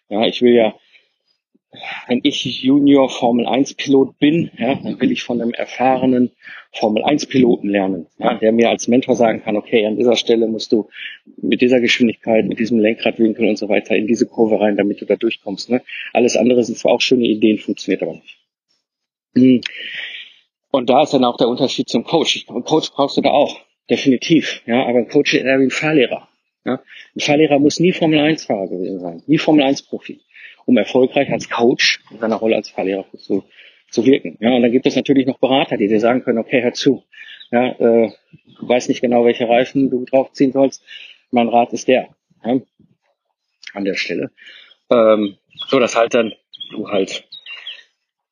[0.09, 0.75] Ja, ich will ja,
[2.07, 6.31] wenn ich Junior Formel 1 Pilot bin, ja, dann will ich von einem erfahrenen
[6.71, 10.47] Formel 1 Piloten lernen, ja, der mir als Mentor sagen kann, okay, an dieser Stelle
[10.47, 10.89] musst du
[11.41, 15.05] mit dieser Geschwindigkeit, mit diesem Lenkradwinkel und so weiter in diese Kurve rein, damit du
[15.05, 15.69] da durchkommst.
[15.69, 15.81] Ne?
[16.13, 18.37] Alles andere sind zwar auch schöne Ideen, funktioniert aber nicht.
[19.35, 19.61] Hm.
[20.71, 22.45] Und da ist dann auch der Unterschied zum Coach.
[22.47, 23.59] Ein Coach brauchst du da auch,
[23.89, 24.61] definitiv.
[24.65, 26.27] Ja, aber ein Coach ist eher wie ein Fahrlehrer.
[26.65, 26.81] Ja,
[27.15, 30.19] ein Fahrlehrer muss nie Formel 1 Fahrer gewesen sein, nie Formel 1 Profi,
[30.65, 33.43] um erfolgreich als Coach in seiner Rolle als Fahrlehrer zu,
[33.89, 34.37] zu wirken.
[34.39, 37.03] Ja, und dann gibt es natürlich noch Berater, die dir sagen können, okay, hör zu.
[37.51, 38.11] Ja, äh,
[38.59, 40.83] du weißt nicht genau, welche Reifen du draufziehen sollst.
[41.31, 42.09] Mein Rat ist der.
[42.43, 42.59] Ja,
[43.73, 44.31] an der Stelle.
[44.89, 46.33] Ähm, so, dass halt dann
[46.71, 47.27] du halt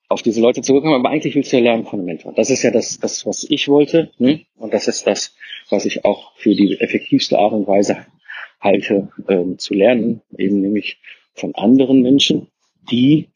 [0.09, 2.33] auf diese Leute zurückkommen, aber eigentlich willst du ja lernen von einem Mentor.
[2.33, 4.45] Das ist ja das, das was ich wollte, ne?
[4.57, 5.35] und das ist das,
[5.69, 8.05] was ich auch für die effektivste Art und Weise
[8.59, 10.97] halte, ähm, zu lernen, eben nämlich
[11.33, 12.47] von anderen Menschen,
[12.89, 13.27] die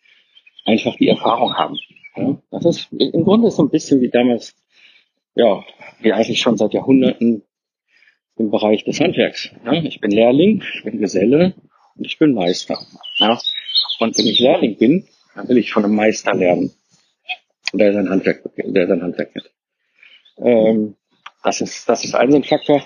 [0.66, 1.78] einfach die Erfahrung haben.
[2.16, 2.42] Ja?
[2.52, 4.56] Das ist im Grunde so ein bisschen wie damals,
[5.36, 5.64] ja,
[6.02, 7.44] wie eigentlich schon seit Jahrhunderten
[8.38, 9.52] im Bereich des Handwerks.
[9.66, 9.74] Ja?
[9.74, 11.54] Ich bin Lehrling, ich bin Geselle
[11.96, 12.80] und ich bin Meister.
[13.18, 13.38] Ja?
[14.00, 16.74] Und wenn ich Lehrling bin, dann will ich von einem Meister lernen,
[17.74, 19.52] der sein Handwerk, der sein Handwerk kennt.
[20.38, 20.96] Ähm,
[21.44, 22.84] das ist, das ist ein Faktor.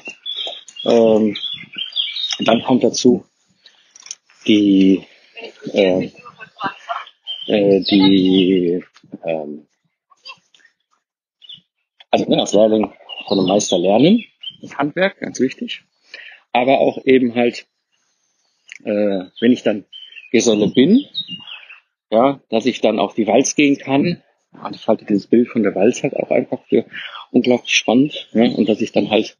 [0.85, 1.35] Ähm,
[2.39, 3.25] dann kommt dazu
[4.45, 5.03] die,
[5.73, 6.11] äh,
[7.47, 8.83] äh, die,
[9.25, 9.67] ähm,
[12.11, 12.93] also ne, als Lehrling
[13.27, 14.23] von einem Meister lernen,
[14.61, 15.83] das Handwerk, ganz wichtig.
[16.51, 17.65] Aber auch eben halt,
[18.83, 19.85] äh, wenn ich dann
[20.31, 21.05] Geselle bin,
[22.09, 24.21] ja, dass ich dann auf die Walz gehen kann.
[24.51, 26.85] Und ich halte dieses Bild von der Walz halt auch einfach für
[27.31, 28.29] unglaublich spannend.
[28.33, 29.37] Ja, und dass ich dann halt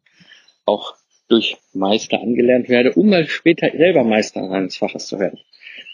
[0.66, 0.95] auch
[1.28, 5.39] durch Meister angelernt werde, um mal später selber Meister eines Faches zu werden.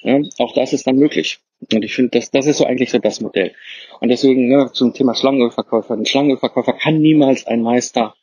[0.01, 1.39] Ja, auch das ist dann möglich.
[1.72, 3.53] Und ich finde, das, das ist so eigentlich so das Modell.
[3.99, 5.93] Und deswegen ne, zum Thema Schlangenölverkäufer.
[5.93, 8.15] Ein Schlangenölverkäufer kann niemals ein Meister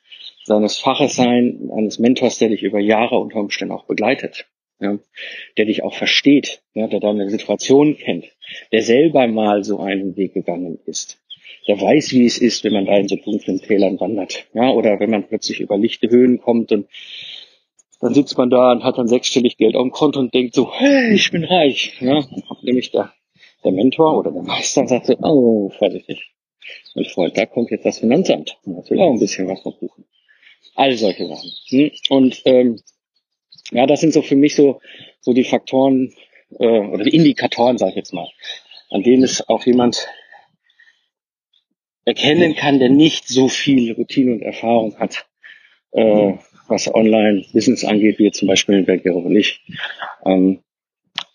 [0.45, 4.47] seines Faches sein, eines Mentors, der dich über Jahre unter Umständen auch begleitet
[4.81, 4.99] ja,
[5.57, 8.27] der dich auch versteht, ja, der deine Situation kennt,
[8.73, 11.19] der selber mal so einen Weg gegangen ist,
[11.67, 14.99] der weiß, wie es ist, wenn man da in so dunklen Tälern wandert, ja, oder
[15.01, 16.89] wenn man plötzlich über lichte Höhen kommt und
[18.01, 20.73] dann sitzt man da und hat dann sechsstellig Geld auf dem Konto und denkt so,
[20.73, 22.25] hey, ich bin reich, ja,
[22.63, 23.13] nämlich der,
[23.65, 26.33] der Mentor oder der Meister sagt so, oh, vorsichtig,
[26.95, 30.05] mein Freund, da kommt jetzt das Finanzamt, das will auch ein bisschen was noch buchen.
[30.75, 31.51] All solche Sachen.
[31.69, 31.91] Hm?
[32.09, 32.81] Und ähm,
[33.73, 34.81] ja, das sind so für mich so,
[35.21, 36.15] so die Faktoren
[36.59, 38.29] äh, oder Indikatoren, sage ich jetzt mal,
[38.91, 40.09] an denen es auch jemand
[42.05, 45.27] erkennen kann, der nicht so viel Routine und Erfahrung hat,
[45.93, 46.35] äh,
[46.67, 49.61] was Online-Business angeht, wie zum Beispiel in Bergero und ich.
[50.25, 50.61] Ähm,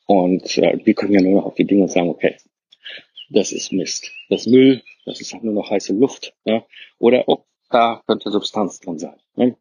[0.06, 2.38] und äh, wir können ja nur noch auf die Dinge sagen, okay,
[3.30, 6.34] das ist Mist, das Müll, das ist nur noch heiße Luft.
[6.46, 6.66] Ja?
[7.00, 9.16] Oder, oh, da könnte Substanz drin sein.
[9.36, 9.56] Ne?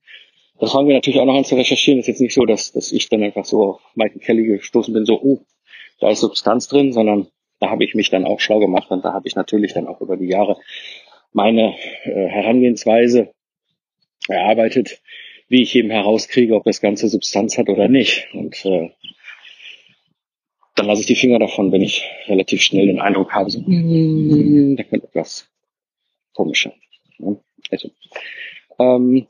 [0.63, 1.99] Das fangen wir natürlich auch noch an zu recherchieren.
[1.99, 4.95] Das ist jetzt nicht so, dass, dass ich dann einfach so auf Michael Kelly gestoßen
[4.95, 5.41] bin, so, oh,
[5.99, 7.27] da ist Substanz drin, sondern
[7.59, 10.01] da habe ich mich dann auch schlau gemacht und da habe ich natürlich dann auch
[10.01, 10.57] über die Jahre
[11.33, 13.33] meine äh, Herangehensweise
[14.29, 15.01] erarbeitet,
[15.49, 18.29] wie ich eben herauskriege, ob das Ganze Substanz hat oder nicht.
[18.33, 18.91] Und äh,
[20.77, 24.77] dann lasse ich die Finger davon, wenn ich relativ schnell den Eindruck habe, so, mm,
[24.77, 25.49] da könnte etwas
[26.35, 26.63] komisch
[27.19, 27.41] sein.
[27.69, 27.91] Also,
[28.79, 29.27] ähm,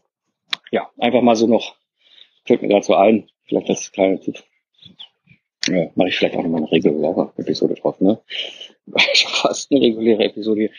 [0.73, 1.77] ja, einfach mal so noch,
[2.45, 4.43] fällt mir so ein, vielleicht das kleine Tipp.
[5.69, 8.21] Ja, mache ich vielleicht auch nochmal eine reguläre Episode drauf, ne?
[8.87, 10.71] Fast eine reguläre Episode.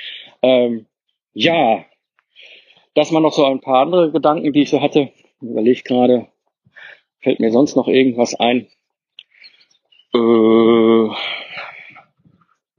[0.42, 0.88] Ähm,
[1.34, 1.86] ja,
[2.96, 5.12] das waren noch so ein paar andere Gedanken, die ich so hatte.
[5.42, 6.28] Überlege gerade,
[7.20, 8.68] fällt mir sonst noch irgendwas ein?
[10.14, 11.08] Äh,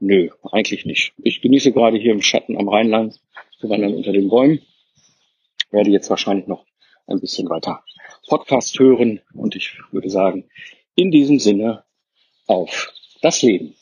[0.01, 1.15] nö, eigentlich nicht.
[1.23, 3.21] Ich genieße gerade hier im Schatten am Rheinland
[3.59, 4.61] zu wandern unter den Bäumen.
[5.71, 6.65] Werde jetzt wahrscheinlich noch
[7.07, 7.85] ein bisschen weiter
[8.29, 10.49] Podcast hören und ich würde sagen,
[10.95, 11.85] in diesem Sinne
[12.47, 12.93] auf
[13.23, 13.75] das Leben.